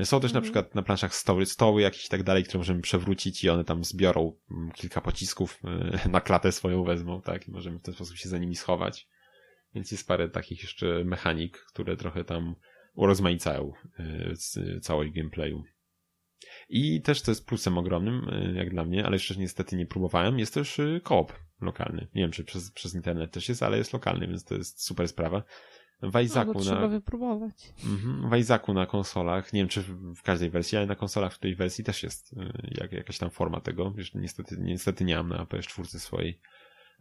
[0.04, 0.42] Są też na mhm.
[0.42, 3.84] przykład na planszach stoły, stoły jakieś i tak dalej, które możemy przewrócić i one tam
[3.84, 8.16] zbiorą mm, kilka pocisków e, na klatę swoją wezmą, tak, i możemy w ten sposób
[8.16, 9.08] się za nimi schować.
[9.74, 12.54] Więc jest parę takich jeszcze mechanik, które trochę tam
[12.94, 15.62] urozmaicają e, całość gameplayu.
[16.68, 20.38] I też to jest plusem ogromnym, e, jak dla mnie, ale jeszcze niestety nie próbowałem,
[20.38, 22.08] jest też koop lokalny.
[22.14, 25.08] Nie wiem, czy przez, przez internet też jest, ale jest lokalny, więc to jest super
[25.08, 25.42] sprawa
[26.02, 27.74] w Isaacu no, trzeba wypróbować.
[27.84, 29.82] Mhm, w Isaacu na konsolach, nie wiem czy
[30.16, 32.36] w każdej wersji, ale na konsolach w tej wersji też jest y,
[32.80, 33.90] jak, jakaś tam forma tego.
[33.90, 36.40] Wiesz, niestety, niestety nie mam na PS4 swojej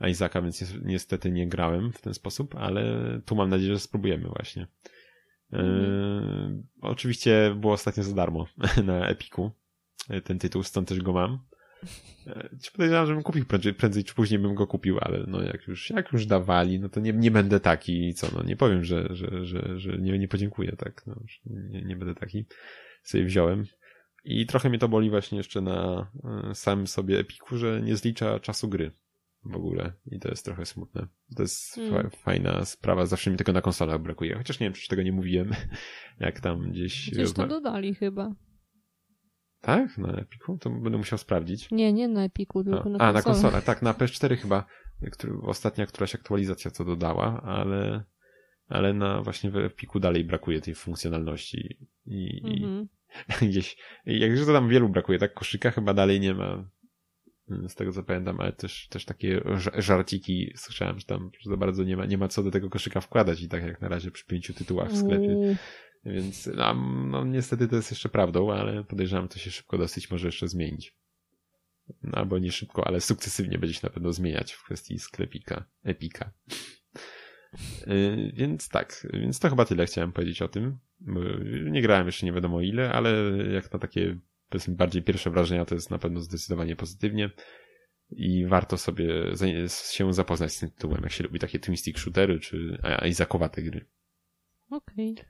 [0.09, 4.67] Isaaca, więc niestety nie grałem w ten sposób, ale tu mam nadzieję, że spróbujemy właśnie.
[5.51, 6.63] Mhm.
[6.81, 8.47] oczywiście było ostatnio za darmo
[8.85, 9.51] na Epiku
[10.23, 11.39] ten tytuł, stąd też go mam.
[12.27, 15.67] E, ci podejrzewam, żebym kupił prędzej, prędzej czy później bym go kupił, ale no jak
[15.67, 19.07] już, jak już dawali, no to nie, nie będę taki, co no, nie powiem, że,
[19.09, 22.45] że, że, że nie, nie podziękuję, tak, no, nie, nie będę taki.
[23.03, 23.65] Sobie wziąłem.
[24.23, 26.11] I trochę mnie to boli właśnie jeszcze na
[26.49, 28.91] e, samym sobie Epiku, że nie zlicza czasu gry
[29.47, 31.07] w ogóle i to jest trochę smutne.
[31.35, 32.09] To jest hmm.
[32.09, 35.51] fajna sprawa, zawsze mi tego na konsolach brakuje, chociaż nie wiem, czy tego nie mówiłem,
[36.19, 37.11] jak tam gdzieś...
[37.11, 38.35] Gdzieś to dodali chyba.
[39.61, 39.97] Tak?
[39.97, 40.57] Na Epiku?
[40.57, 41.71] To będę musiał sprawdzić.
[41.71, 43.09] Nie, nie na Epiku, tylko A, na konsolę.
[43.09, 43.61] A, na konsolę.
[43.61, 44.65] Tak, na PS4 chyba
[45.11, 48.03] który, ostatnia któraś aktualizacja to dodała, ale,
[48.67, 52.87] ale na właśnie w Epiku dalej brakuje tej funkcjonalności i, mhm.
[53.41, 55.33] i gdzieś, jakże to tam wielu brakuje, tak?
[55.33, 56.69] Koszyka chyba dalej nie ma
[57.67, 59.41] z tego co pamiętam, ale też, też takie
[59.77, 63.41] żarciki słyszałem, że tam za bardzo nie ma, nie ma co do tego koszyka wkładać
[63.41, 65.57] i tak jak na razie przy pięciu tytułach w sklepie
[66.05, 66.73] Więc no,
[67.05, 70.95] no, niestety to jest jeszcze prawdą, ale podejrzewam, to się szybko dosyć może jeszcze zmienić.
[72.03, 76.31] No, albo nie szybko, ale sukcesywnie będzie się na pewno zmieniać w kwestii sklepika, epika.
[77.87, 80.77] Yy, więc tak, więc to chyba tyle chciałem powiedzieć o tym.
[81.71, 83.13] Nie grałem jeszcze nie wiadomo ile, ale
[83.53, 84.17] jak na takie
[84.49, 87.29] powiedzmy bardziej pierwsze wrażenia to jest na pewno zdecydowanie pozytywnie
[88.09, 89.07] i warto sobie
[89.93, 93.85] się zapoznać z tym tytułem, jak się lubi takie twin stick shootery czy Izakowate gry.
[94.71, 95.11] Okej.
[95.11, 95.25] Okay.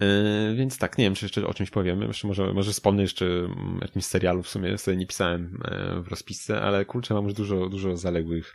[0.00, 2.06] Yy, więc tak, nie wiem, czy jeszcze o czymś powiemy.
[2.06, 6.08] Jeszcze może, może wspomnę jeszcze mm, jakimś serialu w sumie, sobie nie pisałem e, w
[6.08, 8.54] rozpisce, ale kurczę, mam już dużo, dużo zaległych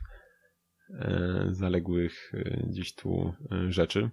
[0.90, 3.34] e, zaległych e, gdzieś tu
[3.70, 4.10] rzeczy.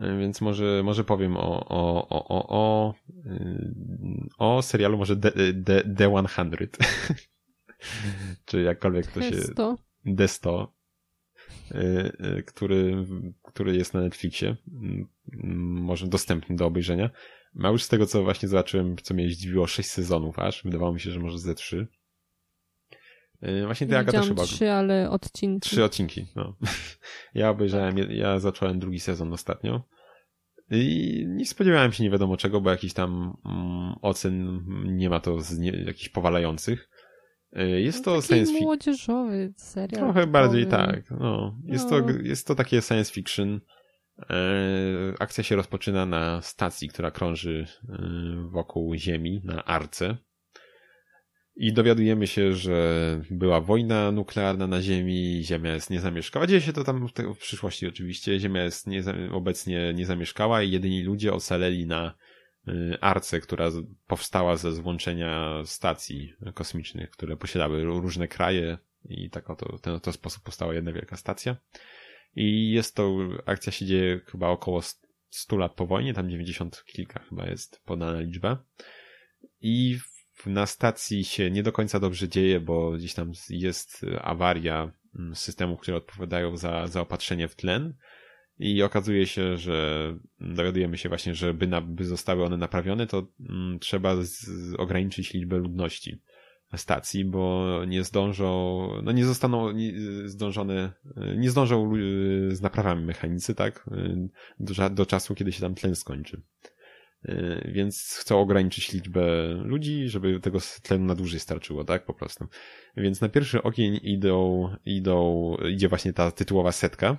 [0.00, 2.94] Więc może, może powiem o, o, o, o, o,
[4.38, 5.32] o serialu może The,
[5.64, 6.44] The, The 100.
[8.46, 9.30] Czy jakkolwiek to się...
[9.30, 9.76] Desto.
[10.04, 10.74] Desto.
[12.46, 13.06] Który,
[13.42, 14.56] który jest na Netflixie
[15.62, 17.10] może dostępny do obejrzenia.
[17.54, 20.64] Ma już z tego, co właśnie zobaczyłem, co mnie zdziwiło, 6 sezonów aż.
[20.64, 21.88] Wydawało mi się, że może ze 3.
[23.40, 24.44] E, właśnie ty, Aga, też chyba...
[24.44, 25.70] trzy, ale odcinki.
[25.70, 26.56] Trzy odcinki, no.
[27.34, 28.10] Ja obejrzałem, tak.
[28.10, 29.82] ja zacząłem drugi sezon ostatnio.
[30.70, 35.40] I nie spodziewałem się nie wiadomo czego, bo jakiś tam mm, ocen nie ma to
[35.40, 36.88] z nie, jakichś powalających.
[37.52, 38.62] E, jest no, to science fiction.
[38.62, 40.02] młodzieżowy serial.
[40.02, 41.10] Trochę bardziej tak.
[41.10, 41.58] No.
[41.64, 42.00] Jest, no.
[42.00, 43.60] To, jest to takie science fiction
[44.30, 47.98] E, akcja się rozpoczyna na stacji, która krąży e,
[48.50, 50.16] wokół Ziemi, na Arce.
[51.60, 56.46] I dowiadujemy się, że była wojna nuklearna na Ziemi, Ziemia jest niezamieszkała.
[56.46, 58.40] Dzieje się to tam w przyszłości oczywiście.
[58.40, 62.14] Ziemia jest nieza obecnie niezamieszkała i jedyni ludzie ocaleli na
[62.68, 62.72] e,
[63.04, 63.70] Arce, która
[64.06, 70.12] powstała ze złączenia stacji kosmicznych, które posiadały różne kraje i tak oto w ten oto
[70.12, 71.56] sposób powstała jedna wielka stacja.
[72.36, 74.80] I jest to, akcja się dzieje chyba około
[75.30, 78.64] 100 lat po wojnie, tam 90 kilka chyba jest podana liczba.
[79.60, 79.98] I
[80.46, 85.80] na stacji się nie do końca dobrze dzieje, bo gdzieś tam jest awaria mm, systemów,
[85.80, 87.94] które odpowiadają za zaopatrzenie w tlen.
[88.58, 93.26] I okazuje się, że dowiadujemy się właśnie, że by, na, by zostały one naprawione, to
[93.40, 96.20] mm, trzeba z, ograniczyć liczbę ludności
[96.76, 99.92] stacji, bo nie zdążą, no nie zostaną nie,
[100.24, 100.92] zdążone,
[101.36, 104.28] nie zdążą y, z naprawami mechanicy, tak, y,
[104.60, 106.42] do, do czasu, kiedy się tam tlen skończy.
[107.28, 109.22] Y, więc chcą ograniczyć liczbę
[109.64, 112.46] ludzi, żeby tego tlenu na dłużej starczyło, tak, po prostu.
[112.96, 117.18] Więc na pierwszy ogień idą, idą, idzie właśnie ta tytułowa setka,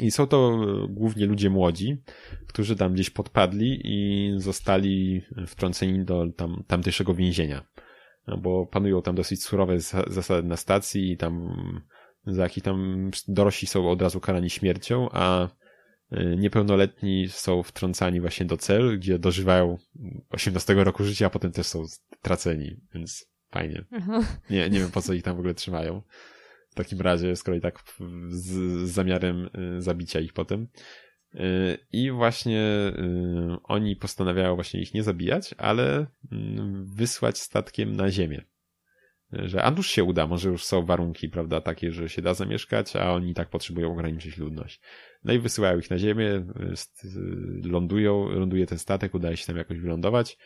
[0.00, 2.02] i są to głównie ludzie młodzi,
[2.46, 7.64] którzy tam gdzieś podpadli i zostali wtrąceni do tam, tamtejszego więzienia
[8.26, 11.56] no bo panują tam dosyć surowe zasady na stacji i tam
[12.26, 15.48] za jakich tam dorośli są od razu karani śmiercią, a y,
[16.36, 19.78] niepełnoletni są wtrącani właśnie do cel, gdzie dożywają
[20.30, 21.84] 18 roku życia, a potem też są
[22.22, 23.84] traceni, więc fajnie.
[24.50, 26.02] Nie, nie wiem po co ich tam w ogóle trzymają.
[26.70, 27.78] W takim razie, skoro i tak
[28.28, 28.42] z,
[28.88, 30.68] z zamiarem y, zabicia ich potem.
[31.92, 38.44] I właśnie y, oni postanawiają właśnie ich nie zabijać, ale mm, wysłać statkiem na ziemię.
[39.44, 42.96] Że a nuż się uda, może już są warunki, prawda, takie, że się da zamieszkać,
[42.96, 44.80] a oni tak potrzebują ograniczyć ludność.
[45.24, 46.46] No i wysyłają ich na ziemię,
[47.64, 50.38] lądują, ląduje ten statek, udaje się tam jakoś wylądować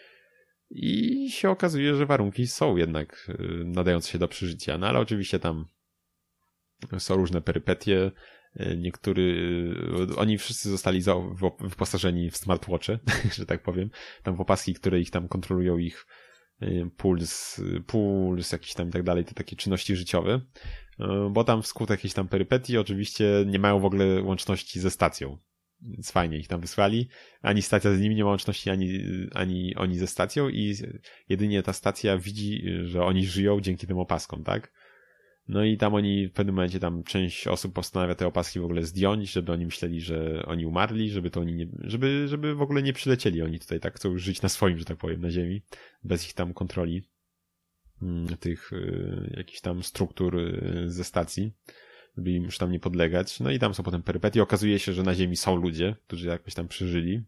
[0.71, 4.79] i się okazuje, że warunki są jednak y, nadające się do przeżycia.
[4.79, 5.67] No ale oczywiście tam
[6.99, 8.11] są różne perypetie,
[8.77, 9.35] niektóry,
[10.17, 11.03] oni wszyscy zostali
[11.61, 12.99] wyposażeni w smartwatche,
[13.37, 13.91] że tak powiem,
[14.23, 16.07] tam w opaski, które ich tam kontrolują ich
[16.97, 20.41] puls, puls jakiś tam i tak dalej, te takie czynności życiowe,
[21.31, 25.39] bo tam wskutek jakiejś tam perypetii oczywiście nie mają w ogóle łączności ze stacją.
[25.83, 27.09] Więc fajnie ich tam wysłali.
[27.43, 29.01] Ani stacja z nimi nie ma łączności, ani,
[29.35, 30.75] ani oni ze stacją i
[31.29, 34.73] jedynie ta stacja widzi, że oni żyją dzięki tym opaskom, tak?
[35.49, 38.83] No i tam oni w pewnym momencie tam część osób postanawia te opaski w ogóle
[38.83, 42.83] zdjąć, żeby oni myśleli, że oni umarli, żeby to oni nie, żeby, żeby w ogóle
[42.83, 43.43] nie przylecieli.
[43.43, 45.63] Oni tutaj tak chcą żyć na swoim, że tak powiem, na ziemi,
[46.05, 47.03] bez ich tam kontroli
[48.03, 51.53] mm, tych y, jakichś tam struktur y, ze stacji,
[52.17, 53.41] żeby im już tam nie podlegać.
[53.41, 54.43] No i tam są potem perypetie.
[54.43, 57.23] Okazuje się, że na ziemi są ludzie, którzy jakoś tam przeżyli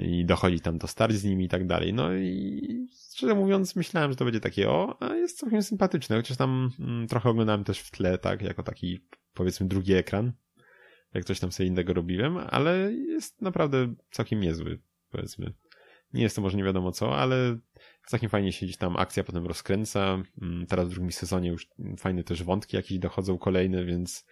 [0.00, 1.92] i dochodzi tam do starć z nimi i tak dalej.
[1.92, 6.36] No i szczerze mówiąc, myślałem, że to będzie takie, o, a jest całkiem sympatyczne, chociaż
[6.36, 9.00] tam mm, trochę oglądałem też w tle, tak, jako taki,
[9.34, 10.32] powiedzmy, drugi ekran,
[11.14, 14.78] jak coś tam sobie innego robiłem, ale jest naprawdę całkiem niezły,
[15.10, 15.52] powiedzmy.
[16.12, 17.58] Nie jest to może nie wiadomo co, ale
[18.06, 20.22] całkiem fajnie się gdzieś tam akcja potem rozkręca.
[20.42, 21.68] Mm, teraz w drugim sezonie już
[21.98, 24.26] fajne też wątki jakieś dochodzą kolejne, więc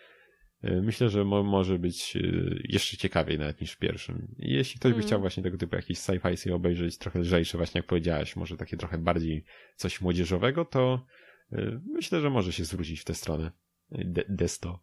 [0.82, 4.34] myślę, że mo może być y, jeszcze ciekawiej nawet niż w pierwszym.
[4.38, 5.06] I jeśli ktoś by Mm.
[5.06, 8.76] chciał właśnie tego typu jakiś sci-fi sobie obejrzeć, trochę lżejsze, właśnie jak powiedziałaś, może takie
[8.76, 9.44] trochę bardziej
[9.76, 11.06] coś młodzieżowego, to
[11.52, 13.52] y, myślę, że może się zwrócić w tę stronę.
[13.92, 14.78] Y, De Desto.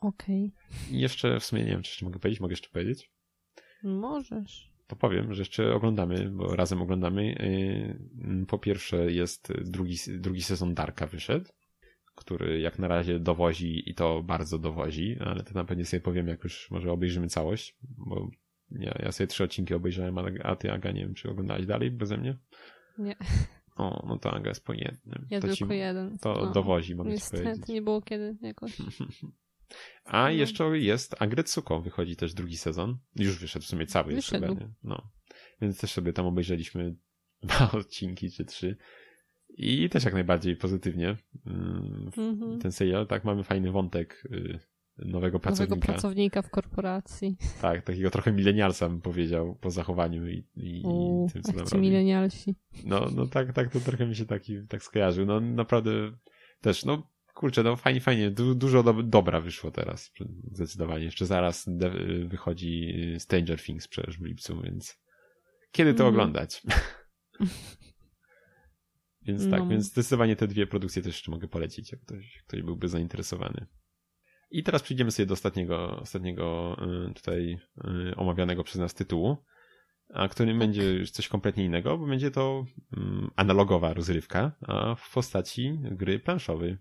[0.00, 0.52] Okej.
[0.90, 3.10] I jeszcze w sumie nie wiem, czy jeszcze mogę powiedzieć, mogę jeszcze powiedzieć?
[3.82, 4.72] Możesz.
[4.86, 7.34] To powiem, że jeszcze oglądamy, bo razem oglądamy.
[8.48, 11.46] Po pierwsze jest drugi, drugi sezon Darka wyszedł,
[12.16, 16.28] który jak na razie dowozi i to bardzo dowozi, ale to na pewno sobie powiem,
[16.28, 18.30] jak już może obejrzymy całość, bo
[18.70, 22.16] ja, ja sobie trzy odcinki obejrzałem, a ty Aga nie wiem, czy oglądałeś dalej beze
[22.16, 22.36] mnie?
[22.98, 23.16] Nie.
[23.76, 25.26] O, no to Aga jest po jednym.
[25.30, 26.18] Ja to tylko jeden.
[26.18, 26.52] to No.
[26.52, 27.68] dowozi, mogę ci Niestety powiedzieć.
[27.68, 28.76] nie było kiedy jakoś.
[30.04, 30.28] A No.
[30.28, 32.98] jeszcze jest Agretsuko, wychodzi też drugi sezon.
[33.16, 34.46] Już wyszedł w sumie cały już Wyszedł.
[34.46, 34.68] chyba, nie?
[34.84, 35.10] No.
[35.60, 36.94] Więc też sobie tam obejrzeliśmy
[37.42, 38.76] dwa odcinki czy trzy.
[39.56, 41.16] I też jak najbardziej pozytywnie.
[41.46, 42.58] mm, Mhm.
[42.60, 44.58] Ten serial, tak, mamy fajny wątek y,
[44.98, 45.86] nowego Nowego pracownika.
[45.86, 47.36] pracownika w korporacji.
[47.60, 51.66] Tak, takiego trochę milenialsa bym powiedział po zachowaniu i, i, Uuu, i tym, co nam
[51.66, 51.78] robi.
[51.82, 52.54] milenialsi.
[52.84, 55.26] No, no tak, tak, to trochę mi się taki, tak skojarzył.
[55.26, 55.90] No naprawdę
[56.60, 60.12] też, no kurczę, no fajnie, fajnie, du, dużo do, dobra wyszło teraz,
[60.52, 61.04] zdecydowanie.
[61.04, 61.68] Jeszcze zaraz
[62.26, 64.98] wychodzi Stranger Things przecież w lipcu, więc
[65.72, 66.14] kiedy to Mhm.
[66.14, 66.62] oglądać?
[69.26, 69.68] więc tak, No.
[69.68, 73.66] więc zdecydowanie te dwie produkcje też jeszcze mogę polecić, jak ktoś, ktoś byłby zainteresowany.
[74.50, 76.76] I teraz przejdziemy sobie do ostatniego, ostatniego
[77.10, 77.58] y, tutaj
[78.10, 79.36] y, omawianego przez nas tytułu,
[80.14, 82.64] a którym będzie już coś kompletnie innego, bo będzie to
[82.96, 86.76] mm, analogowa rozrywka, a w postaci gry planszowej.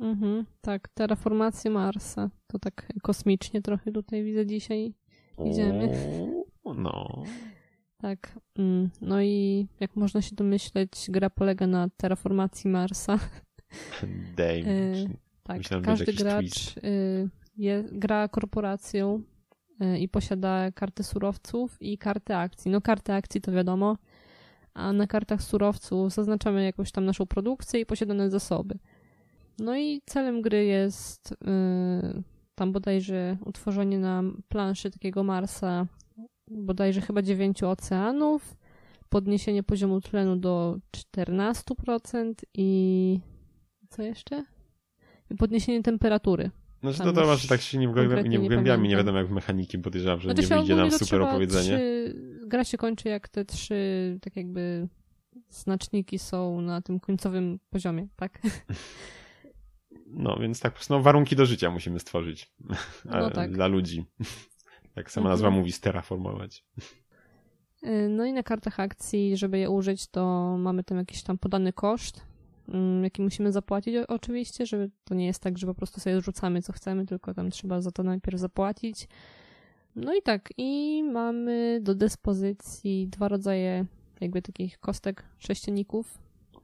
[0.00, 2.30] Mhm, tak, terraformacja Marsa.
[2.46, 4.94] To tak kosmicznie trochę tutaj widzę dzisiaj.
[5.46, 5.88] Idziemy.
[6.64, 7.22] O, No.
[8.02, 8.38] Tak.
[8.58, 13.18] mm, No i jak można się domyśleć, gra polega na terraformacji Marsa.
[14.36, 14.50] Dame.
[14.50, 15.08] Y,
[15.42, 19.22] Tak, Myślałem, każdy gracz y, je, gra korporacją
[19.82, 22.70] y, i posiada karty surowców i karty akcji.
[22.70, 23.96] No karty akcji to wiadomo,
[24.74, 28.78] a na kartach surowców zaznaczamy jakąś tam naszą produkcję i posiadane zasoby.
[29.58, 31.36] No i celem gry jest y,
[32.54, 35.86] tam bodajże utworzenie na planszy takiego Marsa
[36.56, 38.56] bodajże chyba dziewięciu oceanów,
[39.08, 40.76] podniesienie poziomu tlenu do
[41.16, 43.20] 14% i
[43.88, 44.44] co jeszcze?
[45.30, 46.50] I podniesienie temperatury.
[46.82, 48.98] Znaczy to, to może tak się nie konkretnie nie nie wgłębiamy, nie pamiętam.
[48.98, 51.76] wiadomo jak w mechaniki, podejrzewam, że Znaczy nie wyjdzie nam super opowiedzenie.
[51.78, 52.14] Trzy,
[52.46, 54.88] gra się kończy jak te trzy tak jakby
[55.50, 58.38] znaczniki są na tym końcowym poziomie, tak?
[60.14, 62.52] No, więc tak, no, warunki do życia musimy stworzyć
[63.04, 63.52] No A, tak.
[63.52, 64.04] dla ludzi.
[64.96, 65.32] Jak sama Mhm.
[65.32, 66.64] nazwa mówi, steraformować.
[67.86, 71.72] Y, No i na kartach akcji, żeby je użyć, to mamy tam jakiś tam podany
[71.72, 72.26] koszt,
[72.68, 76.62] mm, jaki musimy zapłacić oczywiście, żeby to nie jest tak, że po prostu sobie rzucamy
[76.62, 79.08] co chcemy, tylko tam trzeba za to najpierw zapłacić.
[79.96, 83.86] No i tak, i mamy do dyspozycji dwa rodzaje
[84.20, 86.18] jakby takich kostek sześcienników.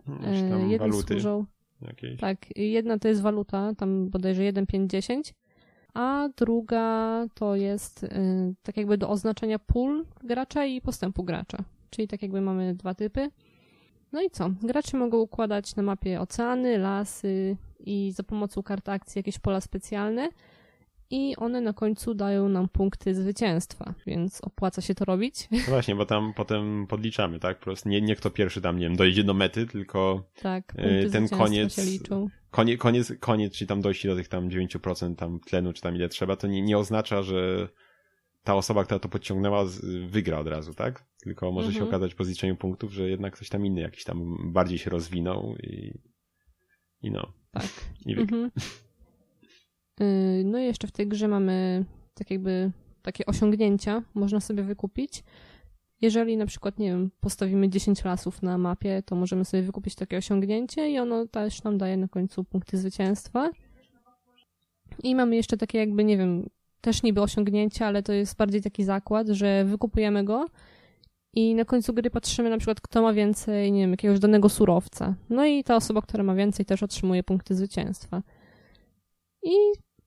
[0.06, 1.44] Hmm, Jedne waluty służą
[1.82, 2.20] jakieś.
[2.20, 5.34] Tak, jedna to jest waluta, tam bodajże 1, 5, 10,
[5.99, 8.09] a druga to jest y,
[8.62, 11.59] tak jakby do oznaczenia pól gracza i postępu gracza.
[11.90, 13.30] Czyli tak jakby mamy dwa typy.
[14.12, 14.51] No i co?
[14.62, 20.28] Gracze mogą układać na mapie oceany, lasy i za pomocą kart akcji jakieś pola specjalne
[21.11, 25.48] i one na końcu dają nam punkty zwycięstwa, więc opłaca się to robić.
[25.50, 27.59] No właśnie, bo tam potem podliczamy, tak?
[27.59, 30.74] Po prostu nie, nie kto pierwszy tam, nie wiem, dojdzie do mety, tylko Tak,
[31.06, 32.28] Y, ten koniec- się liczą.
[32.50, 36.09] koniec, koniec, koniec, czyli tam dojście do tych tam 9% tam tlenu, czy tam ile
[36.09, 37.68] trzeba, to nie, nie oznacza, że
[38.44, 39.64] ta osoba, która to podciągnęła,
[40.09, 41.04] wygra od razu, tak?
[41.22, 41.88] Tylko może się Mhm.
[41.88, 45.98] okazać po zliczeniu punktów, że jednak ktoś tam inny jakiś tam bardziej się rozwinął i,
[47.02, 47.32] i no.
[47.52, 47.66] Tak.
[48.06, 48.36] I wygra.
[48.36, 48.50] Mhm.
[50.01, 51.84] Y, No i jeszcze w tej grze mamy
[52.14, 52.70] tak jakby
[53.03, 55.24] takie osiągnięcia, można sobie wykupić.
[56.01, 60.18] Jeżeli na przykład, nie wiem, postawimy 10 lasów na mapie, to możemy sobie wykupić takie
[60.18, 63.51] osiągnięcie i ono też nam daje na końcu punkty zwycięstwa.
[65.03, 68.84] I mamy jeszcze takie jakby, nie wiem, też niby osiągnięcia, ale to jest bardziej taki
[68.84, 70.46] zakład, że wykupujemy go
[71.34, 75.14] i na końcu gry patrzymy na przykład, kto ma więcej, nie wiem, jakiegoś danego surowca.
[75.30, 78.22] No i ta osoba, która ma więcej, też otrzymuje punkty zwycięstwa.
[79.42, 79.53] I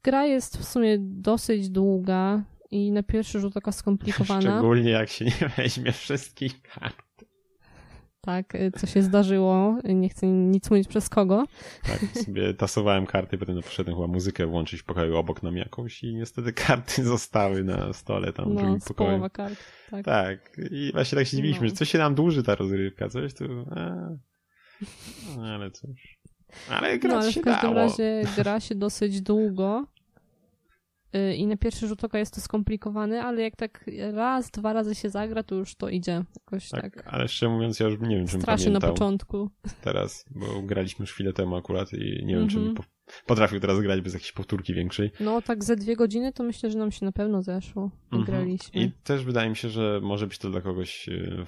[0.04, 4.41] gra jest w sumie dosyć długa i na pierwszy rzut oka skomplikowana.
[4.52, 6.95] Szczególnie jak się nie weźmie wszystkich kart.
[8.22, 9.78] Tak, y, co się zdarzyło.
[9.84, 11.45] Nie chcę nic mówić przez kogo.
[11.84, 16.16] Tak, sobie tasowałem karty, potem poszedłem chyba muzykę włączyć w pokoju obok nam jakąś i
[16.16, 19.10] niestety karty zostały na stole tam w No, drugim pokoju.
[19.10, 19.60] połowa kart.
[19.91, 20.06] Tak.
[20.06, 21.70] Tak, i właśnie tak się dziwiliśmy, No.
[21.70, 23.45] że coś się nam dłuży ta rozrywka, coś tu...
[23.76, 24.10] A.
[25.38, 26.18] No, ale cóż.
[26.70, 27.76] Ale grać No ale się w każdym dało.
[27.88, 29.86] razie gra się dosyć długo.
[31.16, 34.95] y, i na pierwszy rzut oka jest to skomplikowane, ale jak tak raz, dwa razy
[34.95, 36.82] się zagra, to już to idzie jakoś tak.
[36.82, 39.49] tak ale szczerze mówiąc, ja już nie wiem, czym Strasznie pamiętał na początku.
[39.82, 42.76] teraz, bo graliśmy już chwilę temu akurat i nie wiem, czy Mhm.
[42.76, 42.84] po,
[43.26, 45.12] potrafił teraz grać bez jakiejś powtórki większej.
[45.20, 47.91] No tak ze dwie godziny to myślę, że nam się na pewno zeszło.
[48.12, 48.24] Mhm.
[48.24, 48.82] Graliśmy.
[48.82, 51.43] I też wydaje mi się, że może być to dla kogoś e,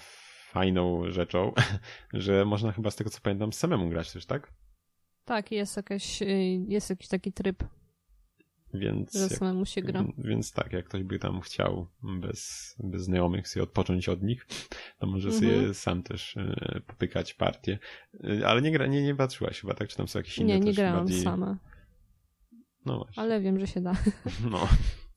[0.52, 1.52] fajną rzeczą,
[2.14, 4.54] że można chyba z tego co pamiętam samemu grać też, tak?
[5.26, 6.26] Tak, jest jakaś, y,
[6.68, 7.64] jest jakiś taki tryb,
[8.74, 10.06] Więc, że samemu się gra.
[10.18, 14.46] więc tak, jak ktoś by tam chciał bez, bez znajomych sobie odpocząć od nich,
[15.00, 15.52] to może Mhm.
[15.54, 17.80] sobie sam też e, popykać partię.
[18.42, 19.90] E, Ale nie, gra, nie, nie patrzyłaś chyba, tak?
[19.90, 21.22] Czy tam są jakieś inne Nie, nie grałam bardziej...
[21.24, 21.58] sama,
[22.86, 23.24] No właśnie.
[23.24, 23.94] ale wiem, że się da.
[24.52, 24.68] No.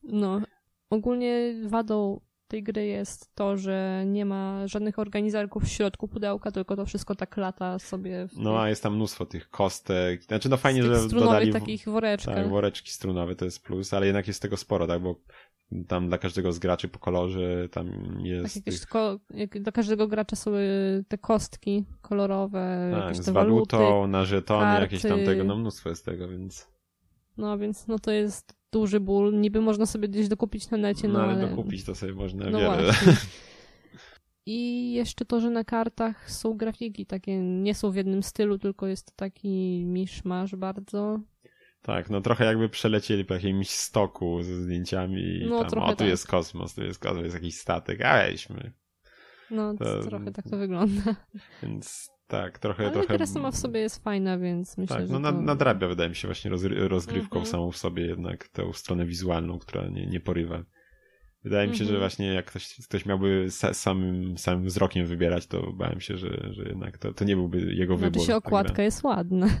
[0.03, 0.41] No,
[0.89, 6.75] ogólnie wadą tej gry jest to, że nie ma żadnych organizarków w środku pudełka, tylko
[6.75, 10.23] to wszystko tak lata sobie w no, a jest tam mnóstwo tych kostek.
[10.23, 11.53] Znaczy, no fajnie, że dodali...
[11.53, 12.35] takich woreczkach.
[12.35, 15.15] Tak, woreczki strunowe to jest plus, ale jednak jest tego sporo, tak, bo
[15.87, 19.19] tam dla każdego z graczy po kolorze tam Tak, jest jakieś tych, ko-
[19.61, 23.77] dla każdego gracza są y, te kostki kolorowe, tak, jakieś z te waluty.
[23.77, 24.81] walutą, na żetony, karty.
[24.81, 26.67] jakieś tam tego, no mnóstwo jest tego, więc
[27.37, 29.39] No więc no to jest duży ból.
[29.39, 31.49] Niby można sobie gdzieś dokupić na necie, no, no, ale ale...
[31.49, 32.83] dokupić to sobie można No wiele.
[32.83, 33.13] właśnie.
[34.45, 38.87] I jeszcze to, że na kartach są grafiki takie, nie są w jednym stylu, tylko
[38.87, 41.19] jest taki miszmasz bardzo.
[41.81, 45.95] Tak, no trochę jakby przelecieli po jakimś stoku ze zdjęciami i No, tam, o tu
[45.95, 46.07] tak.
[46.07, 48.71] jest kosmos, tu jest kosmos, jest jakiś statek, a weźmy.
[49.51, 51.15] No To- trochę tak to wygląda.
[51.63, 53.17] Więc tak, trochę, Ale trochę...
[53.17, 55.41] gra sama w sobie jest fajna, więc myślę, Tak, że no nad, to...
[55.41, 57.45] nadrabia wydaje mi się właśnie roz, rozgrywką Mhm.
[57.45, 60.63] samą w sobie jednak tę stronę wizualną, która nie, nie porywa.
[61.43, 61.99] Wydaje mi się, że Mhm.
[61.99, 66.63] właśnie jak ktoś, ktoś miałby sa, samym, samym wzrokiem wybierać, to bałem się, że, że
[66.63, 68.25] jednak to, to nie byłby jego Znaczy wybór.
[68.25, 69.47] się ta okładka jest ładna.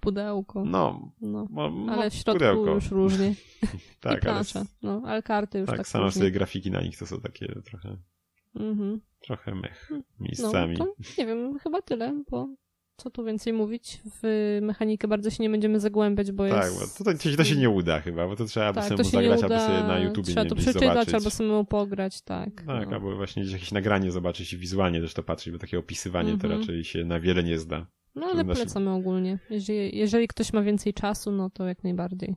[0.00, 0.64] Pudełko.
[0.64, 1.12] No.
[1.20, 1.48] No,
[1.90, 2.70] Ale w środku pudełko.
[2.74, 3.34] już różnie.
[4.00, 4.64] tak, I ale plansza.
[4.82, 6.18] No, ale karty już tak, tak, same różnie.
[6.20, 7.96] sobie grafiki na nich to są takie trochę,
[8.54, 9.00] Mhm.
[9.20, 10.76] trochę mech No, miejscami.
[10.76, 12.48] to nie wiem, chyba tyle, bo
[12.96, 14.00] co tu więcej mówić?
[14.22, 16.98] W mechanikę bardzo się nie będziemy zagłębiać, bo Tak, jest...
[16.98, 19.16] bo to, to, to się nie uda chyba, bo to trzeba by Tak, samemu się
[19.18, 21.14] nie zagrać, uda, albo sobie na YouTubie trzeba nie to przeczytać, zobaczyć.
[21.14, 22.62] albo samemu pograć, tak.
[22.66, 22.94] Tak, no.
[22.96, 26.44] albo właśnie gdzieś jakieś nagranie zobaczyć i wizualnie też to patrzeć, bo takie opisywanie to
[26.46, 26.60] Mhm.
[26.60, 27.86] raczej się na wiele nie zda.
[28.14, 29.38] No ale Znaczy- polecamy ogólnie.
[29.50, 32.34] Jeżeli, jeżeli ktoś ma więcej czasu, no to jak najbardziej.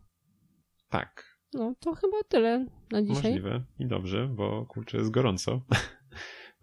[0.89, 3.15] Tak, No to chyba tyle na dzisiaj.
[3.15, 5.61] możliwe i dobrze, bo kurczę jest gorąco.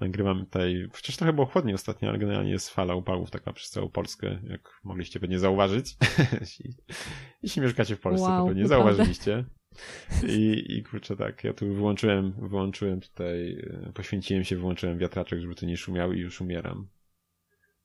[0.00, 3.88] Nagrywamy tutaj, przecież trochę było chłodniej ostatnio, ale generalnie jest fala upałów taka przez całą
[3.88, 5.96] Polskę, jak mogliście pewnie zauważyć.
[7.42, 8.84] jeśli, mieszkacie w Polsce, Wow, to pewnie naprawdę.
[8.84, 9.44] zauważyliście.
[10.38, 13.52] I, I kurczę tak, ja tu wyłączyłem, wyłączyłem tutaj,
[13.86, 16.88] e, poświęciłem się, wyłączyłem wiatraczek, żeby to nie szumiał i już umieram.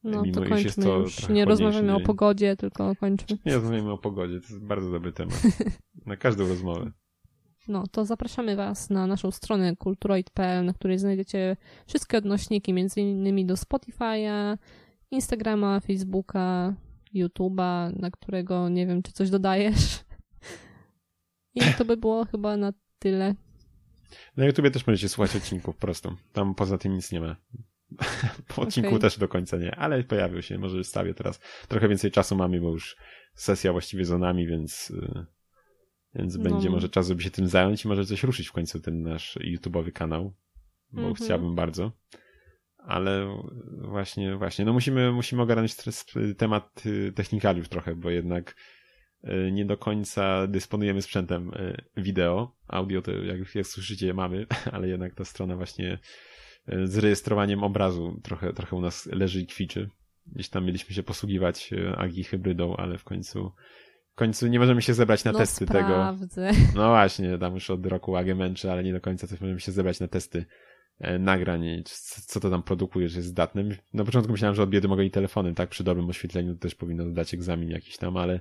[0.04, 1.30] No mimo to kończmy to już.
[1.30, 3.38] Nie rozmawiamy o pogodzie, tylko kończmy.
[3.46, 5.42] Nie rozmawiamy o pogodzie, to jest bardzo dobry temat.
[6.06, 6.92] Na każdą rozmowę.
[7.68, 11.58] No, to zapraszamy Was na naszą stronę kulturoid.pl, na której znajdziecie
[11.88, 14.58] wszystkie odnośniki, między innymi do Spotify'a,
[15.12, 16.74] Instagrama, Facebooka,
[17.16, 20.00] YouTube'a, na którego nie wiem, czy coś dodajesz.
[21.56, 23.36] I to by było chyba na tyle.
[24.38, 26.16] Na YouTubie też możecie słuchać odcinków po prostu.
[26.34, 27.36] Tam poza tym nic nie ma.
[28.56, 29.02] Po odcinku Okej.
[29.02, 30.58] też do końca nie, ale pojawił się.
[30.58, 31.40] Może wstawię teraz.
[31.68, 32.98] Trochę więcej czasu mamy, bo już
[33.36, 35.26] sesja właściwie za nami, więc, y,
[36.16, 36.44] więc No.
[36.44, 39.38] będzie może czas, żeby się tym zająć i może coś ruszyć w końcu ten nasz
[39.38, 40.34] YouTube'owy kanał,
[40.92, 41.16] bo Mhm.
[41.16, 41.92] chciałbym bardzo.
[42.78, 43.38] Ale
[43.82, 45.76] właśnie, właśnie, no musimy, musimy ogarnąć
[46.38, 48.56] temat y, technikaliów trochę, bo jednak
[49.24, 52.56] y, nie do końca dysponujemy sprzętem y, wideo.
[52.68, 56.00] Audio to, jak, jak słyszycie, mamy, ale jednak ta strona właśnie
[56.84, 59.90] z rejestrowaniem obrazu trochę, trochę u nas leży i kwiczy.
[60.28, 63.52] Gdzieś tam mieliśmy się posługiwać Agi hybrydą, ale w końcu
[64.14, 65.80] w końcu nie możemy się zebrać na no, testy tego.
[65.80, 66.52] sprawdzę.
[66.76, 69.72] No właśnie, tam już od roku Agę męczy, ale nie do końca coś możemy się
[69.72, 70.46] zebrać na testy
[71.00, 71.84] e, nagrań i
[72.28, 73.64] co to tam produkuje, że jest zdatne.
[73.94, 75.70] Na początku myślałem, że od biedy mogę i telefonem, tak?
[75.70, 78.40] Przy dobrym oświetleniu to też powinno dać egzamin jakiś tam, ale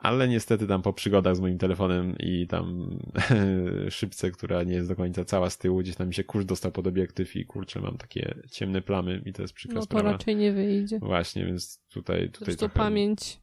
[0.00, 2.90] ale niestety tam po przygodach z moim telefonem i tam
[3.90, 6.72] szybce, która nie jest do końca cała z tyłu, gdzieś tam mi się kurz dostał
[6.72, 10.12] pod obiektyw i kurczę, mam takie ciemne plamy i to jest przykra No to sprawa.
[10.12, 10.98] raczej nie wyjdzie.
[10.98, 12.74] Właśnie, więc tutaj, tutaj Zresztą trochę...
[12.74, 13.40] pamięć.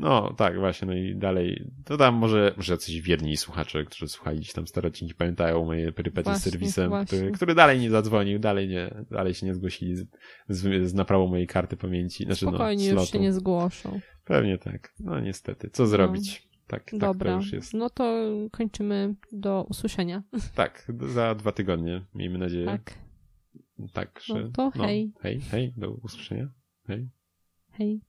[0.00, 4.46] No, tak, właśnie, no i dalej, to tam może, może jacyś wierni słuchacze, którzy słuchali
[4.54, 7.18] tam stare odcinki, pamiętają moje perypety z serwisem, właśnie.
[7.18, 10.06] który, który dalej nie zadzwonił, dalej nie, dalej się nie zgłosili z,
[10.48, 14.00] z, z naprawą mojej karty pamięci, znaczy Spokojnie, no, już się nie zgłoszą.
[14.24, 16.42] Pewnie tak, no niestety, co zrobić?
[16.66, 17.74] Tak, tak to Dobra, już jest.
[17.74, 20.22] no to kończymy do usłyszenia.
[20.54, 22.66] Tak, za dwa tygodnie, miejmy nadzieję.
[22.66, 22.94] Tak,
[23.92, 24.34] Tak, że...
[24.34, 25.12] No to hej.
[25.20, 26.48] hej, hej, do usłyszenia.
[26.86, 27.08] Hej.
[27.70, 28.00] Hej.